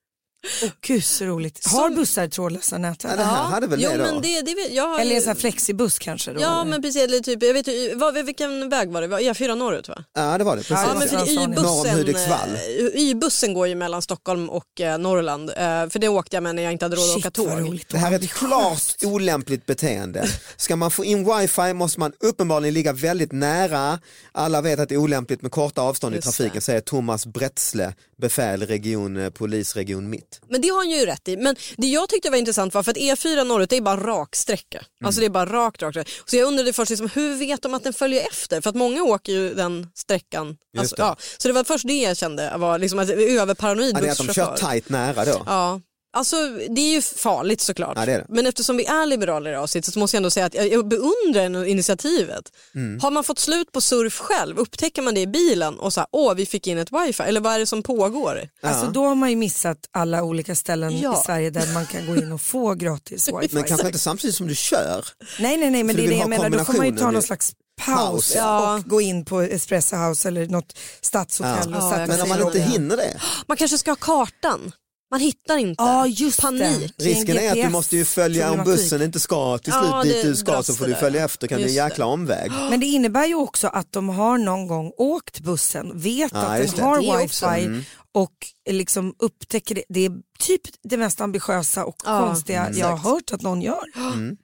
Gud 0.81 1.03
så 1.03 1.25
roligt. 1.25 1.67
Har 1.67 1.89
bussar 1.89 2.27
trådlösa 2.27 2.75
Ja, 2.75 2.79
nätverk? 2.79 3.17
det 3.17 3.23
här 3.23 3.43
hade 3.43 3.67
väl 3.67 3.81
jo, 3.81 3.89
det 3.89 3.97
då? 3.97 4.03
men 4.03 4.21
det, 4.21 4.41
det 4.41 4.55
vet, 4.55 4.73
jag 4.73 4.87
har, 4.87 4.99
Eller 4.99 5.15
en 5.15 5.21
sån 5.21 5.27
här 5.27 5.35
flexibuss 5.35 5.99
kanske? 5.99 6.33
Då, 6.33 6.41
Ja 6.41 6.61
eller? 6.61 6.71
men 6.71 6.81
precis, 6.81 7.01
eller 7.03 7.19
typ, 7.19 7.43
jag 7.43 7.53
vet 7.53 7.67
vad, 7.95 8.25
vilken 8.25 8.69
väg 8.69 8.91
var 8.91 9.01
det? 9.01 9.07
Var 9.07 9.19
E4 9.19 9.55
norrut 9.55 9.89
va? 9.89 10.03
Ja 10.15 10.37
det 10.37 10.43
var 10.43 10.55
det, 10.55 10.63
precis. 10.63 10.85
Ja, 10.87 10.99
men 10.99 11.07
för 11.09 11.29
Y-bussen, 11.29 12.55
eh, 12.55 13.01
Y-bussen 13.01 13.53
går 13.53 13.67
ju 13.67 13.75
mellan 13.75 14.01
Stockholm 14.01 14.49
och 14.49 14.81
eh, 14.81 14.97
Norrland. 14.97 15.49
Eh, 15.49 15.55
för 15.89 15.99
det 15.99 16.07
åkte 16.07 16.35
jag 16.35 16.43
med 16.43 16.55
när 16.55 16.63
jag 16.63 16.71
inte 16.71 16.85
hade 16.85 16.95
råd 16.95 17.03
att 17.09 17.15
åka 17.17 17.21
Shit 17.23 17.33
tåg. 17.33 17.47
roligt. 17.47 17.89
Det 17.89 17.97
här 17.97 18.11
är 18.11 18.15
ett 18.15 18.33
klart 18.33 18.95
olämpligt 19.03 19.65
beteende. 19.65 20.27
Ska 20.57 20.75
man 20.75 20.91
få 20.91 21.05
in 21.05 21.37
wifi 21.37 21.73
måste 21.73 21.99
man 21.99 22.13
uppenbarligen 22.19 22.73
ligga 22.73 22.93
väldigt 22.93 23.31
nära. 23.31 23.99
Alla 24.31 24.61
vet 24.61 24.79
att 24.79 24.89
det 24.89 24.95
är 24.95 24.99
olämpligt 24.99 25.41
med 25.41 25.51
korta 25.51 25.81
avstånd 25.81 26.15
Just 26.15 26.27
i 26.27 26.31
trafiken, 26.31 26.61
säger 26.61 26.81
Thomas 26.81 27.25
Bretsle, 27.25 27.93
befäl 28.17 28.61
region, 28.65 29.31
polisregion 29.33 30.09
Mitt. 30.09 30.26
Men 30.49 30.61
det 30.61 30.67
har 30.69 30.77
han 30.77 30.89
ju 30.89 31.05
rätt 31.05 31.27
i. 31.27 31.37
Men 31.37 31.55
det 31.77 31.87
jag 31.87 32.09
tyckte 32.09 32.29
var 32.29 32.37
intressant 32.37 32.73
var 32.73 32.83
för 32.83 32.91
att 32.91 32.97
E4 32.97 33.43
norrut 33.43 33.69
det 33.69 33.77
är 33.77 33.81
bara 33.81 34.03
rak 34.03 34.35
sträcka. 34.35 34.85
Alltså 35.03 35.19
det 35.19 35.25
är 35.25 35.29
bara 35.29 35.45
rakt, 35.45 35.81
rakt. 35.81 36.09
Så 36.25 36.35
jag 36.35 36.47
undrade 36.47 36.73
först 36.73 36.89
liksom, 36.89 37.09
hur 37.13 37.35
vet 37.35 37.61
de 37.61 37.73
att 37.73 37.83
den 37.83 37.93
följer 37.93 38.27
efter? 38.27 38.61
För 38.61 38.69
att 38.69 38.75
många 38.75 39.03
åker 39.03 39.33
ju 39.33 39.53
den 39.53 39.87
sträckan. 39.95 40.57
Alltså, 40.77 40.95
det. 40.95 41.01
ja. 41.01 41.15
Så 41.37 41.47
det 41.47 41.53
var 41.53 41.63
först 41.63 41.87
det 41.87 42.01
jag 42.01 42.17
kände 42.17 42.53
var 42.57 42.79
liksom 42.79 42.99
att 42.99 43.09
överparanoid 43.09 43.95
Ja, 43.95 44.01
det 44.01 44.07
är 44.07 44.11
att 44.11 44.17
de 44.17 44.33
kör 44.33 44.57
tajt 44.57 44.89
nära 44.89 45.25
då. 45.25 45.43
Ja. 45.45 45.81
Alltså 46.13 46.35
det 46.69 46.81
är 46.81 46.93
ju 46.93 47.01
farligt 47.01 47.61
såklart. 47.61 47.93
Ja, 47.95 48.05
det 48.05 48.11
det. 48.11 48.25
Men 48.29 48.45
eftersom 48.47 48.77
vi 48.77 48.85
är 48.85 49.05
liberaler 49.05 49.51
i 49.51 49.55
avsnitt 49.55 49.85
så 49.85 49.99
måste 49.99 50.15
jag 50.17 50.19
ändå 50.19 50.29
säga 50.29 50.45
att 50.45 50.53
jag, 50.53 50.87
beundrar 50.87 51.65
initiativet. 51.65 52.51
Mm. 52.75 52.99
Har 52.99 53.11
man 53.11 53.23
fått 53.23 53.39
slut 53.39 53.71
på 53.71 53.81
surf 53.81 54.19
själv, 54.19 54.59
upptäcker 54.59 55.01
man 55.01 55.13
det 55.13 55.21
i 55.21 55.27
bilen 55.27 55.79
och 55.79 55.93
så 55.93 55.99
här, 55.99 56.07
åh 56.11 56.33
vi 56.33 56.45
fick 56.45 56.67
in 56.67 56.77
ett 56.77 56.89
wifi, 56.91 57.23
eller 57.23 57.41
vad 57.41 57.53
är 57.53 57.59
det 57.59 57.65
som 57.65 57.83
pågår? 57.83 58.49
Alltså 58.61 58.85
då 58.85 59.05
har 59.05 59.15
man 59.15 59.29
ju 59.29 59.35
missat 59.35 59.77
alla 59.91 60.23
olika 60.23 60.55
ställen 60.55 60.97
Ja. 60.99 61.19
i 61.21 61.25
Sverige 61.25 61.49
där 61.49 61.73
man 61.73 61.85
kan 61.85 62.05
gå 62.07 62.15
in 62.15 62.31
och 62.31 62.41
få 62.41 62.73
gratis 62.73 63.27
wifi. 63.27 63.55
Men 63.55 63.63
kanske 63.63 63.87
inte 63.87 63.99
samtidigt 63.99 64.35
som 64.35 64.47
du 64.47 64.55
kör. 64.55 65.05
Nej 65.39 65.57
nej 65.57 65.69
nej 65.69 65.83
men 65.83 65.95
För 65.95 66.01
det 66.01 66.07
du 66.07 66.13
är 66.13 66.15
det 66.15 66.19
jag 66.19 66.29
menar, 66.29 66.49
då 66.49 66.65
får 66.65 66.73
man 66.73 66.85
ju 66.85 66.97
ta 66.97 67.11
någon 67.11 67.21
slags 67.23 67.53
paus 67.85 68.33
ja. 68.35 68.75
och 68.75 68.83
gå 68.83 69.01
in 69.01 69.25
på 69.25 69.41
Espresso 69.41 69.95
House 69.95 70.27
eller 70.27 70.47
något 70.47 70.77
stadshotell 71.01 71.71
Ja. 71.71 71.87
och 71.87 71.99
Ja, 71.99 72.07
Men 72.07 72.21
om 72.21 72.29
man 72.29 72.41
inte 72.41 72.59
hinner 72.59 72.97
det. 72.97 73.19
Man 73.47 73.57
kanske 73.57 73.77
ska 73.77 73.91
ha 73.91 73.95
kartan, 73.95 74.71
man 75.11 75.19
hittar 75.19 75.57
inte. 75.57 75.83
Ja 75.83 76.07
just 76.07 76.41
Panik. 76.41 76.61
det. 76.97 77.03
Det 77.03 77.09
Risken 77.09 77.37
är 77.37 77.49
att 77.51 77.55
du 77.55 77.69
måste 77.69 77.95
ju 77.97 78.05
följa 78.05 78.51
om 78.51 78.63
bussen 78.63 79.01
inte 79.01 79.19
ska 79.19 79.57
till 79.57 79.73
slut 79.73 79.85
Ja, 79.91 80.03
dit 80.03 80.23
det 80.23 80.29
du 80.29 80.35
ska 80.35 80.63
så 80.63 80.73
får 80.73 80.85
det 80.85 80.91
du 80.93 80.99
följa 80.99 81.19
ja. 81.21 81.25
efter, 81.25 81.47
kan 81.47 81.55
bli 81.57 81.67
en 81.67 81.73
jäkla 81.73 82.05
omväg. 82.05 82.51
Men 82.69 82.79
det 82.79 82.85
innebär 82.85 83.25
ju 83.25 83.35
också 83.35 83.67
att 83.67 83.91
de 83.91 84.09
har 84.09 84.37
någon 84.37 84.67
gång 84.67 84.91
åkt 84.97 85.39
bussen, 85.39 85.91
vet 85.99 86.31
Ja, 86.33 86.39
att 86.39 86.57
den 86.61 86.75
det. 86.75 86.81
har 86.81 87.01
Det 87.01 87.23
wifi. 87.23 87.65
Mm. 87.65 87.83
och 88.13 88.33
liksom 88.69 89.15
upptäcker 89.19 89.75
det. 89.75 89.83
Det 89.89 90.05
är 90.05 90.11
typ 90.39 90.61
det 90.83 90.97
mest 90.97 91.21
ambitiösa 91.21 91.85
och 91.85 91.95
Ja, 92.05 92.27
konstiga 92.27 92.71
jag 92.75 92.87
har 92.87 92.97
hört 93.11 93.31
att 93.31 93.41
någon 93.41 93.61
gör. 93.61 93.83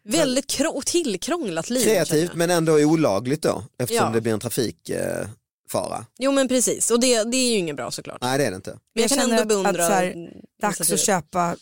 Väldigt 0.11 0.47
krå- 0.51 0.67
och 0.75 0.85
tillkrånglat 0.85 1.69
liv. 1.69 1.83
Kreativt 1.83 2.31
men 2.35 2.49
ändå 2.51 2.73
olagligt 2.73 3.41
då 3.41 3.63
eftersom 3.79 4.05
Ja. 4.07 4.11
det 4.13 4.21
blir 4.21 4.33
en 4.33 4.39
trafikfara. 5.73 6.05
Jo 6.19 6.31
men 6.31 6.47
precis, 6.47 6.91
och 6.91 6.99
det, 6.99 7.23
det 7.23 7.37
är 7.37 7.49
ju 7.51 7.57
inget 7.57 7.75
bra 7.75 7.91
såklart. 7.91 8.17
Nej 8.21 8.37
det 8.37 8.45
är 8.45 8.49
det 8.51 8.55
inte. 8.55 8.69
Men 8.95 9.01
jag, 9.01 9.09
kan 9.09 9.17
känner 9.17 9.29
ändå 9.31 9.41
att- 9.41 9.47
beundra 9.47 9.69
att 9.85 9.89
så 9.91 9.93
här, 9.93 10.29
Dags 10.61 10.91
att 10.91 10.99
köpa 10.99 11.55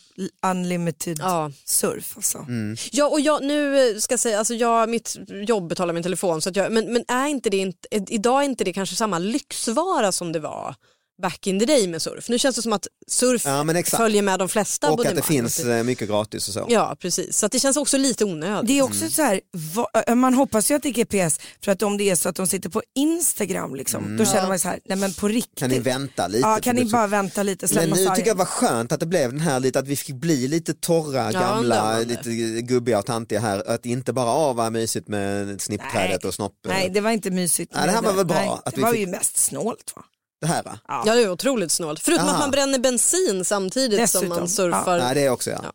unlimited 0.46 1.18
Ja. 1.20 1.50
surf. 1.64 2.12
Alltså. 2.16 2.38
Mm. 2.38 2.76
Ja 2.92 3.08
och 3.08 3.20
jag, 3.20 3.44
nu 3.44 4.00
ska 4.00 4.12
jag 4.12 4.20
säga, 4.20 4.38
alltså 4.38 4.54
jag, 4.54 4.88
mitt 4.88 5.16
jobb 5.46 5.68
betalar 5.68 5.94
min 5.94 6.02
telefon 6.02 6.42
så 6.42 6.48
att 6.48 6.56
jag, 6.56 6.72
men, 6.72 6.92
men 6.92 7.04
är 7.08 7.26
inte 7.26 7.50
det 7.50 7.56
inte, 7.56 7.88
idag 8.08 8.40
är 8.40 8.44
inte 8.44 8.64
det 8.64 8.72
kanske 8.72 8.96
samma 8.96 9.18
lyxvara 9.18 10.12
som 10.12 10.32
det 10.32 10.40
var 10.40 10.74
back 11.22 11.46
in 11.46 11.58
the 11.58 11.66
day 11.66 11.88
med 11.88 12.02
surf. 12.02 12.28
Nu 12.28 12.38
känns 12.38 12.56
det 12.56 12.62
som 12.62 12.72
att 12.72 12.86
surf 13.08 13.42
Ja, 13.44 13.64
följer 13.84 14.22
med 14.22 14.38
de 14.38 14.48
flesta 14.48 14.92
Och 14.92 15.06
att 15.06 15.16
det 15.16 15.22
finns 15.22 15.60
eh, 15.60 15.82
mycket 15.84 16.08
gratis 16.08 16.48
och 16.48 16.54
så. 16.54 16.66
Ja 16.68 16.96
precis, 17.00 17.36
så 17.36 17.46
att 17.46 17.52
det 17.52 17.58
känns 17.58 17.76
också 17.76 17.96
lite 17.96 18.24
onödigt. 18.24 18.68
Det 18.68 18.78
är 18.78 18.82
också 18.82 19.08
så 19.08 19.22
här, 19.22 19.40
va, 19.74 20.14
man 20.14 20.34
hoppas 20.34 20.70
ju 20.70 20.74
att 20.74 20.82
det 20.82 20.88
är 20.88 20.92
GPS 20.92 21.40
för 21.64 21.72
att 21.72 21.82
om 21.82 21.96
det 21.98 22.10
är 22.10 22.16
så 22.16 22.28
att 22.28 22.36
de 22.36 22.46
sitter 22.46 22.68
på 22.70 22.82
Instagram 22.94 23.74
liksom, 23.74 24.16
då 24.16 24.24
känner 24.24 24.48
man 24.48 24.58
så 24.58 24.68
här, 24.68 24.80
nej 24.84 24.98
men 24.98 25.12
på 25.14 25.28
riktigt. 25.28 25.58
Kan 25.58 25.70
ni 25.70 25.78
vänta 25.78 26.28
lite? 26.28 26.48
Ja, 26.48 26.58
kan 26.62 26.76
ni 26.76 26.84
bara 26.84 27.06
vänta 27.06 27.42
lite, 27.42 27.66
Men 27.74 27.90
nu 27.90 27.96
tycker 27.96 28.08
jag 28.10 28.24
det 28.24 28.34
var 28.34 28.44
skönt 28.44 28.92
att 28.92 29.00
det 29.00 29.06
blev 29.06 29.30
den 29.30 29.40
här 29.40 29.60
lite 29.60 29.78
att 29.78 29.88
vi 29.88 29.96
fick 29.96 30.14
bli 30.16 30.48
lite 30.48 30.74
torra, 30.74 31.32
Ja, 31.32 31.40
gamla, 31.40 31.98
lite 31.98 32.30
gubbiga 32.62 32.98
och 32.98 33.06
tantiga 33.06 33.40
här. 33.40 33.70
Att 33.70 33.86
inte 33.86 34.12
bara, 34.12 34.30
ah 34.30 34.52
vad 34.52 34.72
mysigt 34.72 35.08
med 35.08 35.60
snippträdet 35.60 36.24
och 36.24 36.34
snopp. 36.34 36.54
Nej 36.66 36.90
det 36.94 37.00
var 37.00 37.10
inte 37.10 37.30
mysigt. 37.30 37.72
Nej, 37.74 37.86
det 37.86 37.92
här 37.92 38.02
var 38.02 38.12
väl 38.12 38.26
bra 38.26 38.36
Nej, 38.36 38.48
att 38.48 38.64
det 38.64 38.76
vi 38.76 38.82
var 38.82 38.90
fick- 38.92 39.00
ju 39.00 39.06
mest 39.06 39.36
snålt 39.36 39.92
va? 39.96 40.02
Det 40.42 40.48
här 40.48 40.62
va? 40.62 40.78
Ja. 40.88 41.02
Ja 41.06 41.14
det 41.14 41.22
är 41.22 41.30
otroligt 41.30 41.72
snålt. 41.72 42.00
Förutom 42.00 42.24
Aha. 42.26 42.34
att 42.34 42.40
man 42.40 42.50
bränner 42.50 42.78
bensin 42.78 43.44
samtidigt 43.44 43.98
Dessutom. 44.00 44.28
som 44.28 44.38
man 44.38 44.48
surfar. 44.48 44.98
Nej 44.98 45.14
det 45.14 45.28
också 45.30 45.50
ja. 45.50 45.60
Ja. 45.62 45.72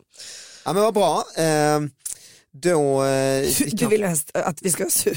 Ja, 0.64 0.72
men 0.72 0.82
vad 0.82 0.94
bra. 0.94 1.24
Eh, 1.36 1.80
då, 2.62 3.04
eh, 3.04 3.48
Du 3.58 3.76
kan- 3.76 3.88
vill 3.90 4.00
mest 4.00 4.30
att 4.36 4.58
vi 4.62 4.70
ska 4.70 4.82
vara 4.82 4.90
sura. 4.90 5.16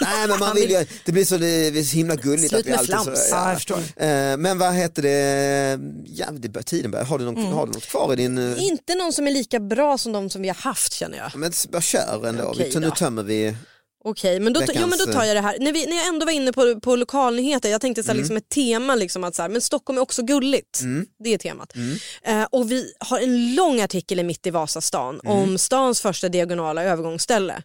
Nej 0.00 0.28
men 0.28 0.38
man 0.38 0.54
vill 0.54 0.70
ju, 0.70 0.86
det 1.04 1.12
blir 1.12 1.24
så, 1.24 1.36
det 1.36 1.46
är 1.46 1.82
så 1.82 1.96
himla 1.96 2.14
gulligt 2.14 2.48
Slut 2.48 2.60
att 2.60 2.66
vi 2.66 2.70
med 2.70 2.78
alltid 2.78 2.94
så, 2.96 3.02
flams. 3.04 3.28
Ja, 3.30 3.48
jag 3.48 3.56
förstår. 3.56 3.78
Eh, 3.78 4.36
Men 4.36 4.58
vad 4.58 4.74
heter 4.74 5.02
det, 5.02 5.78
ja 6.06 6.26
det 6.32 6.48
bör, 6.48 6.62
tiden 6.62 6.90
börjar, 6.90 7.04
har 7.04 7.18
du, 7.18 7.24
någon, 7.24 7.36
Mm. 7.36 7.52
har 7.52 7.66
du 7.66 7.72
något 7.72 7.86
kvar 7.86 8.12
i 8.12 8.16
din, 8.16 8.38
eh, 8.52 8.62
Inte 8.64 8.94
någon 8.94 9.12
som 9.12 9.26
är 9.26 9.30
lika 9.30 9.60
bra 9.60 9.98
som 9.98 10.12
de 10.12 10.30
som 10.30 10.42
vi 10.42 10.48
har 10.48 10.54
haft 10.56 10.92
känner 10.92 11.18
jag. 11.18 11.30
men 11.36 11.52
bara 11.72 11.82
kör 11.82 12.26
ändå, 12.26 12.44
Okej 12.44 12.70
vi, 12.74 12.80
nu 12.80 12.88
då. 12.88 12.94
tömmer 12.94 13.22
vi, 13.22 13.56
Okej, 14.04 14.40
men, 14.40 14.52
då, 14.52 14.60
Veckans, 14.60 14.78
jo, 14.80 14.86
men 14.86 14.98
då 14.98 15.12
tar 15.12 15.24
jag 15.24 15.36
det 15.36 15.40
här. 15.40 15.56
När, 15.60 15.72
vi, 15.72 15.86
när 15.86 15.96
jag 15.96 16.06
ändå 16.06 16.26
var 16.26 16.32
inne 16.32 16.52
på, 16.52 16.80
på 16.80 16.96
lokalnyheter, 16.96 17.68
jag 17.68 17.80
tänkte 17.80 18.02
så 18.02 18.06
här, 18.06 18.14
Mm. 18.14 18.20
liksom 18.22 18.36
ett 18.36 18.48
tema, 18.48 18.94
liksom 18.94 19.24
att 19.24 19.34
så 19.34 19.42
här, 19.42 19.48
men 19.48 19.60
Stockholm 19.60 19.98
är 19.98 20.02
också 20.02 20.22
gulligt. 20.22 20.80
Det 21.24 21.34
är 21.34 21.38
temat. 21.38 21.72
Mm. 21.74 21.96
Eh, 22.22 22.46
och 22.50 22.70
vi 22.70 22.92
har 22.98 23.18
en 23.20 23.54
lång 23.54 23.80
artikel 23.80 24.20
i 24.20 24.22
Mitt 24.22 24.46
i 24.46 24.50
Vasastan 24.50 25.20
Mm. 25.24 25.36
om 25.38 25.58
stans 25.58 26.00
första 26.00 26.28
diagonala 26.28 26.82
övergångsställe. 26.84 27.62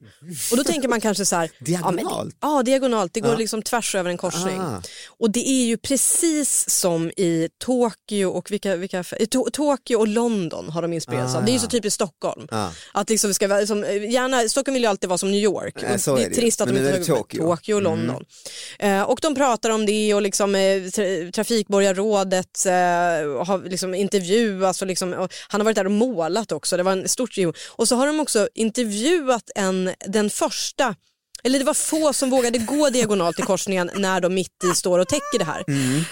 Och 0.51 0.57
då 0.57 0.63
tänker 0.63 0.87
man 0.87 1.01
kanske 1.01 1.25
så 1.25 1.35
här, 1.35 1.49
Ja, 1.59 1.81
men, 1.91 1.95
Diagonalt? 1.95 2.35
ja, 2.41 2.63
diagonalt. 2.63 3.13
Det 3.13 3.19
går 3.19 3.31
Ja. 3.31 3.37
liksom 3.37 3.61
tvärs 3.61 3.95
över 3.95 4.09
en 4.09 4.17
korsning. 4.17 4.59
Ah. 4.59 4.81
Och 5.07 5.31
det 5.31 5.49
är 5.49 5.65
ju 5.65 5.77
precis 5.77 6.69
som 6.69 7.09
i 7.09 7.49
Tokyo 7.57 8.25
och, 8.29 8.51
vilka, 8.51 8.75
vilka, 8.75 9.03
to, 9.29 9.49
Tokyo 9.53 9.97
och 9.99 10.07
London 10.07 10.69
har 10.69 10.81
de 10.81 10.93
inspirerats 10.93 11.35
Ah, 11.35 11.37
av. 11.37 11.45
Det 11.45 11.51
är 11.51 11.53
ju 11.53 11.59
så 11.59 11.67
typiskt 11.67 11.95
Stockholm. 11.95 12.47
Ja. 12.51 12.71
Att 12.93 13.09
liksom 13.09 13.27
vi 13.27 13.33
ska, 13.33 13.65
som, 13.67 13.79
gärna, 14.11 14.49
Stockholm 14.49 14.73
vill 14.73 14.83
ju 14.83 14.89
alltid 14.89 15.09
vara 15.09 15.17
som 15.17 15.31
New 15.31 15.41
York. 15.43 16.01
Så 16.01 16.17
det 16.29 16.35
är 16.35 16.41
trist 16.41 16.61
att 16.61 16.67
de 16.67 16.77
inte 16.77 16.91
tagit 16.91 17.07
Tokyo. 17.07 17.43
Mm. 17.43 17.57
Tokyo 17.57 17.75
och 17.75 17.81
London. 17.81 18.25
Eh, 18.79 19.01
och 19.01 19.19
de 19.21 19.35
pratar 19.35 19.69
om 19.69 19.85
det 19.85 20.13
och 20.13 20.21
liksom, 20.21 20.55
eh, 20.55 20.83
tra 20.89 21.31
trafikborgarrådet 21.31 22.65
eh, 22.65 22.71
har 23.45 23.69
liksom 23.69 23.95
intervjuats 23.95 24.81
och, 24.81 24.87
liksom, 24.87 25.13
och 25.13 25.33
han 25.47 25.61
har 25.61 25.65
varit 25.65 25.75
där 25.75 25.85
och 25.85 25.91
målat 25.91 26.51
också. 26.51 26.77
Det 26.77 26.83
var 26.83 26.91
en 26.91 27.07
stort 27.07 27.37
Och 27.69 27.87
så 27.87 27.95
har 27.95 28.07
de 28.07 28.19
också 28.19 28.49
intervjuat 28.53 29.51
en, 29.55 29.91
den 30.07 30.29
första 30.29 30.95
eller 31.43 31.59
det 31.59 31.65
var 31.65 31.73
få 31.73 32.13
som 32.13 32.29
vågade 32.29 32.57
gå 32.57 32.89
diagonalt 32.89 33.39
i 33.39 33.41
korsningen 33.41 33.91
när 33.95 34.21
de 34.21 34.33
mitt 34.33 34.63
i 34.71 34.75
står 34.75 34.99
och 34.99 35.07
täcker 35.07 35.39
det 35.39 35.45
här. 35.45 35.63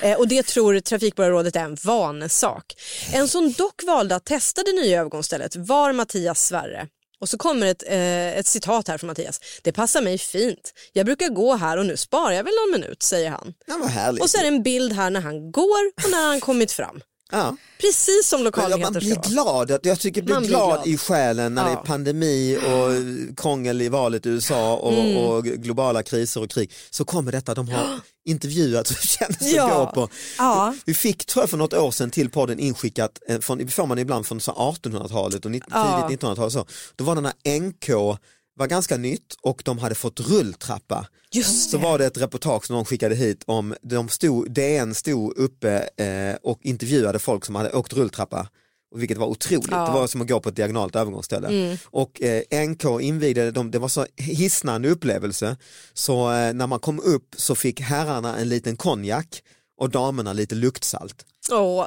Eh, 0.01 0.17
och 0.17 0.27
det 0.27 0.43
tror 0.45 0.79
Trafikborgarrådet 0.79 1.55
är 1.55 1.63
en 1.63 1.77
vanesak. 1.83 2.73
En 3.13 3.27
som 3.27 3.51
dock 3.51 3.83
valde 3.83 4.15
att 4.15 4.25
testa 4.25 4.63
det 4.63 4.73
nya 4.73 4.99
övergångsstället 4.99 5.55
var 5.55 5.93
Mattias 5.93 6.45
Sverre. 6.45 6.87
Och 7.21 7.29
så 7.29 7.37
kommer 7.37 7.67
ett, 7.67 7.83
eh, 7.87 8.37
ett 8.37 8.47
citat 8.47 8.87
här 8.87 8.97
från 8.97 9.07
Mattias. 9.07 9.39
Det 9.61 9.71
passar 9.71 10.01
mig 10.01 10.17
fint. 10.17 10.73
Jag 10.93 11.05
brukar 11.05 11.29
gå 11.29 11.55
här 11.55 11.77
och 11.77 11.85
nu 11.85 11.97
sparar 11.97 12.31
jag 12.31 12.43
väl 12.43 12.53
någon 12.53 12.81
minut, 12.81 13.03
säger 13.03 13.29
han. 13.29 13.53
ja 13.67 13.77
vad 13.79 13.89
härligt. 13.89 14.23
Och 14.23 14.29
så 14.29 14.37
är 14.37 14.41
det 14.41 14.47
en 14.47 14.63
bild 14.63 14.93
här 14.93 15.09
när 15.09 15.21
han 15.21 15.51
går 15.51 15.91
och 16.05 16.11
när 16.11 16.27
han 16.27 16.39
kommit 16.39 16.71
fram. 16.71 17.01
Ja. 17.31 17.55
Precis 17.81 18.27
som 18.27 18.37
ja, 18.39 18.41
man 18.41 18.45
lokalnyheter 18.45 18.99
blir 18.99 19.15
glad, 19.33 19.79
jag 19.83 19.99
tycker 19.99 20.21
blir 20.21 20.33
Man 20.33 20.43
blir 20.43 20.49
glad, 20.49 20.87
i 20.87 20.97
själen 20.97 21.55
när 21.55 21.63
det 21.65 21.71
Ja. 21.71 21.79
är 21.79 21.85
pandemi 21.85 22.57
och 22.57 23.35
krångel 23.37 23.81
i 23.81 23.89
valet 23.89 24.25
i 24.25 24.29
USA 24.29 24.75
och, 24.75 24.93
Mm. 24.93 25.17
och 25.17 25.43
globala 25.43 26.03
kriser 26.03 26.41
och 26.43 26.49
krig. 26.49 26.71
Så 26.89 27.05
kommer 27.05 27.31
detta, 27.31 27.53
de 27.53 27.69
har 27.69 27.99
intervjuat 28.25 28.89
och 28.89 28.95
känns 28.95 29.37
att 29.41 29.51
Ja. 29.53 29.85
gå 29.95 30.01
på. 30.07 30.13
Ja. 30.37 30.73
Vi 30.85 30.93
fick 30.93 31.25
tror 31.25 31.43
jag 31.43 31.49
för 31.49 31.57
något 31.57 31.73
år 31.73 31.91
sedan 31.91 32.11
till 32.11 32.29
podden 32.29 32.59
inskickat, 32.59 33.11
eh, 33.27 33.39
från, 33.39 33.57
det 33.57 33.67
får 33.67 33.85
man 33.85 33.99
ibland 33.99 34.25
från 34.25 34.41
så 34.41 34.51
1800-talet 34.51 35.45
och 35.45 35.51
19, 35.51 35.69
Ja. 35.73 36.07
tidigt 36.07 36.21
1900-tal. 36.21 36.51
Så. 36.51 36.65
Då 36.95 37.03
var 37.03 37.15
det 37.15 37.21
när 37.21 37.59
NK 37.59 38.17
var 38.55 38.67
ganska 38.67 38.97
nytt 38.97 39.33
och 39.41 39.61
de 39.65 39.77
hade 39.77 39.95
fått 39.95 40.19
rulltrappa. 40.19 41.07
Just 41.33 41.69
Så 41.69 41.77
var 41.77 41.97
det 41.97 42.05
ett 42.05 42.17
reportage 42.21 42.65
som 42.65 42.75
de 42.75 42.85
skickade 42.85 43.15
hit 43.15 43.43
om, 43.47 43.75
de 43.81 44.09
stod, 44.09 44.51
DN 44.51 44.95
stod 44.95 45.37
uppe 45.37 45.89
eh, 45.97 46.35
och 46.43 46.59
intervjuade 46.63 47.19
folk 47.19 47.45
som 47.45 47.55
hade 47.55 47.71
åkt 47.73 47.93
rulltrappa. 47.93 48.47
Vilket 48.95 49.17
var 49.17 49.27
otroligt, 49.27 49.67
Ja. 49.71 49.85
det 49.85 49.91
var 49.91 50.07
som 50.07 50.21
att 50.21 50.27
gå 50.27 50.39
på 50.39 50.49
ett 50.49 50.55
diagonalt 50.55 50.95
övergångsställe. 50.95 51.77
Och 51.85 52.21
eh, 52.21 52.67
NK 52.67 52.83
invigde 53.01 53.51
dem, 53.51 53.71
det 53.71 53.79
var 53.79 53.87
så 53.87 54.05
hisnande 54.17 54.89
upplevelse 54.89 55.57
så 55.93 56.31
eh, 56.31 56.53
när 56.53 56.67
man 56.67 56.79
kom 56.79 56.99
upp 56.99 57.27
så 57.37 57.55
fick 57.55 57.79
herrarna 57.79 58.37
en 58.37 58.49
liten 58.49 58.77
konjak 58.77 59.43
och 59.77 59.89
damerna 59.89 60.33
lite 60.33 60.55
luktsalt 60.55 61.25
Åh. 61.51 61.85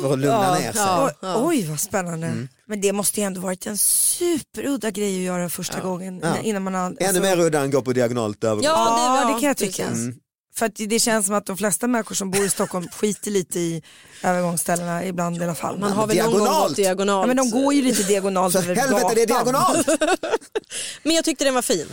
För 0.00 0.12
att 0.12 0.18
lugna 0.18 0.54
ner 0.54 0.72
sig. 0.72 0.80
ja. 0.82 1.10
Oj, 1.22 1.32
oj 1.36 1.66
vad 1.70 1.80
spännande. 1.80 2.46
Men 2.66 2.80
det 2.80 2.92
måste 2.92 3.20
ju 3.20 3.26
ändå 3.26 3.40
varit 3.40 3.66
en 3.66 3.78
superudda 3.78 4.90
grej 4.90 5.16
att 5.16 5.22
göra 5.22 5.48
första 5.50 5.80
gången 5.80 6.20
Ja. 6.22 6.38
innan 6.42 6.62
man 6.62 6.74
har... 6.74 6.86
Ännu 6.86 6.96
alltså- 7.06 7.22
mer 7.22 7.40
udda 7.40 7.60
än 7.60 7.70
gå 7.70 7.82
på 7.82 7.92
diagonalt 7.92 8.44
övergång. 8.44 8.64
Ja, 8.64 8.70
Ja, 9.16 9.24
var- 9.24 9.34
det 9.34 9.40
kan 9.40 9.48
jag 9.48 9.56
tycka. 9.56 9.86
precis. 9.88 10.14
För 10.56 10.66
att 10.66 10.72
det 10.76 10.98
känns 10.98 11.26
som 11.26 11.34
att 11.34 11.46
de 11.46 11.56
flesta 11.56 11.86
människor 11.86 12.14
som 12.14 12.30
bor 12.30 12.44
i 12.44 12.50
Stockholm 12.50 12.88
skiter 12.92 13.30
lite 13.30 13.58
i 13.60 13.82
övergångsställena 14.22 15.04
ibland 15.04 15.36
i 15.40 15.44
alla 15.44 15.54
fall. 15.54 15.78
Man 15.78 15.92
har 15.92 16.06
väl 16.06 16.16
någon 16.16 16.26
gång 16.26 16.34
diagonalt. 16.40 16.68
gått 16.68 16.76
diagonalt. 16.76 17.22
Ja, 17.28 17.34
men 17.34 17.36
de 17.36 17.50
går 17.62 17.74
ju 17.74 17.82
lite 17.82 18.02
diagonalt 18.02 18.52
För 18.52 18.62
över 18.62 18.74
helvete 18.76 19.12
det 19.14 19.22
är 19.22 19.26
gatan. 19.26 19.44
diagonalt! 19.44 19.86
Men 21.02 21.14
jag 21.16 21.24
tyckte 21.24 21.44
den 21.44 21.54
var 21.54 21.62
fin. 21.62 21.86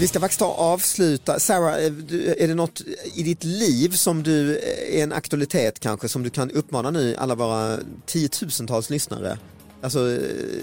Vi 0.00 0.08
ska 0.08 0.20
faktiskt 0.20 0.40
ta 0.40 0.46
och 0.46 0.58
avsluta. 0.58 1.40
Sarah, 1.40 1.74
eh, 1.74 1.92
är 2.42 2.48
det 2.48 2.54
något 2.54 2.82
i 3.14 3.22
ditt 3.22 3.44
liv 3.44 3.88
som 3.88 4.22
du 4.22 4.56
eh, 4.56 4.98
är 4.98 5.02
en 5.02 5.12
aktualitet 5.12 5.80
kanske 5.80 6.08
som 6.08 6.22
du 6.22 6.30
kan 6.30 6.50
uppmana 6.50 6.90
nu 6.90 7.16
alla 7.16 7.34
våra 7.34 7.78
tiotusentals 8.06 8.90
lyssnare? 8.90 9.38
Alltså 9.82 10.10
eh, 10.10 10.18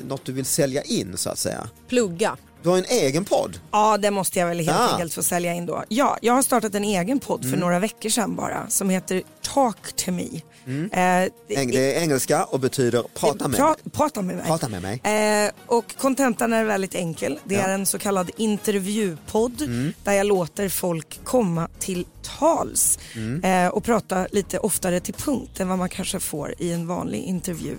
något 0.08 0.26
du 0.26 0.32
vill 0.32 0.46
sälja 0.46 0.82
in 0.82 1.18
så 1.18 1.30
att 1.30 1.38
säga. 1.38 1.70
Plugga. 1.88 2.38
Du 2.66 2.70
har 2.70 2.78
en 2.78 2.86
egen 2.90 3.26
podd. 3.26 3.60
Ja, 3.72 3.98
det 3.98 4.12
måste 4.12 4.40
jag 4.40 4.48
väl 4.48 4.58
helt 4.58 4.70
Ja. 4.70 4.90
enkelt 4.94 5.14
få 5.14 5.24
sälja 5.24 5.54
in 5.54 5.66
då. 5.66 5.84
Ja, 5.90 6.18
jag 6.22 6.34
har 6.34 6.42
startat 6.42 6.76
en 6.76 6.84
egen 6.84 7.20
podd 7.20 7.40
Mm. 7.44 7.52
för 7.54 7.60
några 7.60 7.80
veckor 7.80 8.10
sedan 8.10 8.36
bara 8.36 8.70
som 8.70 8.90
heter 8.90 9.22
Talk 9.42 9.94
to 9.96 10.12
me. 10.12 10.24
Eh, 10.24 10.32
Eng- 10.68 11.30
det- 11.48 11.56
Mm. 11.56 11.72
Det 11.72 11.96
är 11.96 12.02
engelska 12.02 12.44
och 12.44 12.60
betyder 12.60 13.04
prata 13.14 13.48
med 13.48 13.60
pra- 13.60 13.64
mig. 13.84 13.92
Prata 13.92 14.22
med 14.22 14.36
mig. 14.36 14.46
Prata 14.46 14.70
med 14.70 14.82
mig. 14.82 15.02
Eh, 15.46 15.52
och 15.68 15.96
kontentan 15.98 16.54
är 16.54 16.64
väldigt 16.64 16.96
enkel. 16.96 17.40
Det 17.44 17.56
är 17.56 17.70
en 17.70 17.86
så 17.86 18.00
kallad 18.00 18.32
intervjupodd 18.38 19.62
Mm. 19.62 19.94
där 20.04 20.14
jag 20.14 20.26
låter 20.28 20.70
folk 20.70 21.20
komma 21.24 21.68
till 21.80 22.06
tals 22.40 23.00
Mm. 23.16 23.44
eh, 23.44 23.68
och 23.74 23.84
prata 23.84 24.28
lite 24.32 24.60
oftare 24.60 25.00
till 25.00 25.14
punkt 25.14 25.60
än 25.60 25.68
vad 25.70 25.78
man 25.78 25.90
kanske 25.90 26.20
får 26.20 26.54
i 26.58 26.72
en 26.72 26.88
vanlig 26.88 27.24
intervju. 27.24 27.76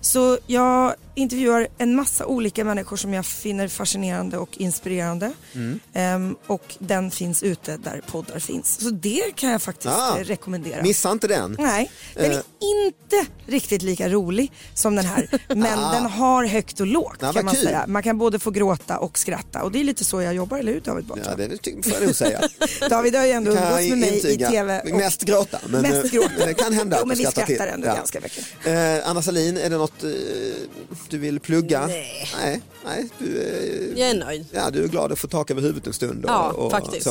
Så 0.00 0.38
jag 0.46 0.94
intervjuar 1.14 1.68
en 1.78 1.94
massa 1.96 2.26
olika 2.26 2.64
människor 2.64 2.96
som 2.96 3.14
jag 3.14 3.26
finner 3.26 3.68
fascinerande 3.68 4.38
och 4.38 4.48
inspirerande. 4.58 5.32
Mm. 5.54 5.80
Ehm, 5.92 6.36
och 6.46 6.76
den 6.78 7.10
finns 7.10 7.42
ute 7.42 7.76
där 7.76 8.02
poddar 8.06 8.38
finns. 8.38 8.80
Så 8.80 8.90
det 8.90 9.22
kan 9.36 9.50
jag 9.50 9.62
faktiskt 9.62 9.94
Ah. 9.94 10.18
eh, 10.18 10.24
rekommendera. 10.24 10.82
Missa 10.82 11.10
inte 11.12 11.26
den. 11.28 11.56
Nej, 11.58 11.90
den 12.14 12.24
är 12.24 12.30
Eh. 12.30 12.40
inte 12.60 13.30
riktigt 13.46 13.82
lika 13.82 14.08
rolig 14.08 14.52
som 14.74 14.96
den 14.96 15.04
här. 15.04 15.28
Men 15.48 15.78
den 15.92 16.06
har 16.06 16.44
högt 16.44 16.80
och 16.80 16.86
lågt 16.86 17.16
Ja, 17.20 17.32
kan 17.32 17.44
man 17.44 17.54
kul. 17.54 17.64
säga. 17.64 17.84
Man 17.88 18.02
kan 18.02 18.18
både 18.18 18.38
få 18.38 18.50
gråta 18.50 18.98
och 18.98 19.18
skratta 19.18 19.62
och 19.62 19.72
det 19.72 19.80
är 19.80 19.84
lite 19.84 20.04
så 20.04 20.22
jag 20.22 20.34
jobbar, 20.34 20.58
eller 20.58 20.72
hur 20.72 20.80
David 20.80 21.04
Batra? 21.04 21.24
Ja, 21.38 21.46
det 21.46 21.84
får 21.84 21.92
jag 21.92 22.02
nog 22.02 22.14
säga. 22.14 22.40
David 22.90 23.14
har 23.16 23.24
ju 23.26 23.30
ändå 23.32 23.50
umgåtts 23.50 23.88
med 23.88 23.98
mig 23.98 24.16
intyga. 24.16 24.48
i 24.48 24.50
TV. 24.52 24.80
och- 24.80 24.88
Mest 24.98 25.22
gråta. 25.22 25.58
Men 25.68 25.82
Mest 25.82 26.04
eh, 26.04 26.10
gråta. 26.10 26.32
det 26.46 26.54
kan 26.54 26.72
hända 26.72 26.96
Jo, 27.00 27.06
men 27.06 27.16
vi 27.18 27.24
skrattar 27.24 27.46
till. 27.46 27.60
ändå 27.60 27.86
ganska 27.86 28.20
mycket. 28.20 28.44
Eh, 28.66 29.10
Anna 29.10 29.22
Salin, 29.22 29.56
är 29.56 29.70
det 29.70 29.76
något 29.92 30.04
eh, 30.04 30.10
du 31.08 31.18
vill 31.18 31.40
plugga? 31.40 31.86
Nej. 31.86 32.28
Nej, 32.40 32.60
nej 32.84 33.08
du, 33.18 33.42
eh, 33.42 34.00
Jag 34.00 34.10
är 34.10 34.14
nöjd. 34.14 34.46
Ja, 34.52 34.70
du 34.70 34.84
är 34.84 34.88
glad 34.88 35.12
att 35.12 35.18
få 35.18 35.28
tak 35.28 35.50
över 35.50 35.62
huvudet 35.62 35.86
en 35.86 35.92
stund. 35.92 36.24
Och, 36.24 36.30
Ja, 36.30 36.50
och, 36.50 36.70
faktiskt. 36.70 37.04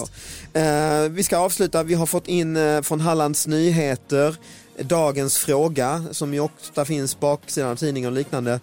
Så. 0.53 0.59
Eh, 0.59 1.09
vi 1.09 1.23
ska 1.23 1.37
avsluta, 1.37 1.83
vi 1.83 1.93
har 1.93 2.05
fått 2.05 2.27
in 2.27 2.57
eh, 2.57 2.81
från 2.81 2.99
Hallands 2.99 3.47
Nyheter 3.47 4.35
dagens 4.79 5.37
fråga 5.37 6.05
som 6.11 6.33
ju 6.33 6.39
ofta 6.39 6.85
finns 6.85 7.19
baksidan 7.19 7.69
av 7.71 7.75
tidningen 7.75 8.09
och 8.09 8.15
liknande. 8.15 8.59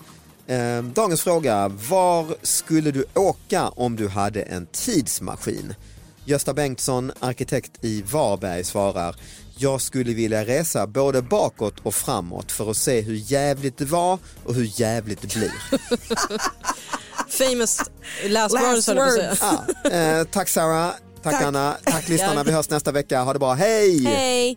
Dagens 0.95 1.23
fråga, 1.23 1.69
var 1.69 2.27
skulle 2.43 2.91
du 2.91 3.05
åka 3.15 3.69
om 3.69 3.97
du 3.97 4.09
hade 4.09 4.43
en 4.43 4.67
tidsmaskin? 4.67 5.75
Gösta 6.25 6.55
Bengtsson, 6.55 7.13
arkitekt 7.21 7.85
i 7.85 8.03
Varberg 8.03 8.65
svarar 8.65 9.17
jag 9.57 9.81
skulle 9.81 10.15
vilja 10.15 10.45
resa 10.45 10.87
både 10.87 11.23
bakåt 11.23 11.75
och 11.83 11.95
framåt 11.95 12.53
för 12.53 12.71
att 12.71 12.77
se 12.77 13.01
hur 13.01 13.33
jävligt 13.33 13.79
det 13.79 13.85
var 13.85 14.19
och 14.45 14.55
hur 14.55 14.81
jävligt 14.81 15.23
det 15.23 15.35
blir. 15.35 15.53
Famous 17.29 17.91
last, 18.25 18.55
Last 18.55 18.89
words 18.89 18.89
words. 18.89 19.43
Ja, 19.43 19.91
eh, 19.91 20.25
tack 20.25 20.49
Sarah, 20.49 20.91
tack, 21.23 21.33
Tack. 21.33 21.43
Anna, 21.43 21.77
tack 21.85 22.09
lyssnarna. 22.09 22.43
Vi 22.45 22.53
hörs 22.53 22.71
nästa 22.71 22.93
vecka. 22.93 23.23
Ha 23.23 23.33
det 23.33 23.39
bra, 23.39 23.53
hej! 23.55 24.05
Hej! 24.05 24.57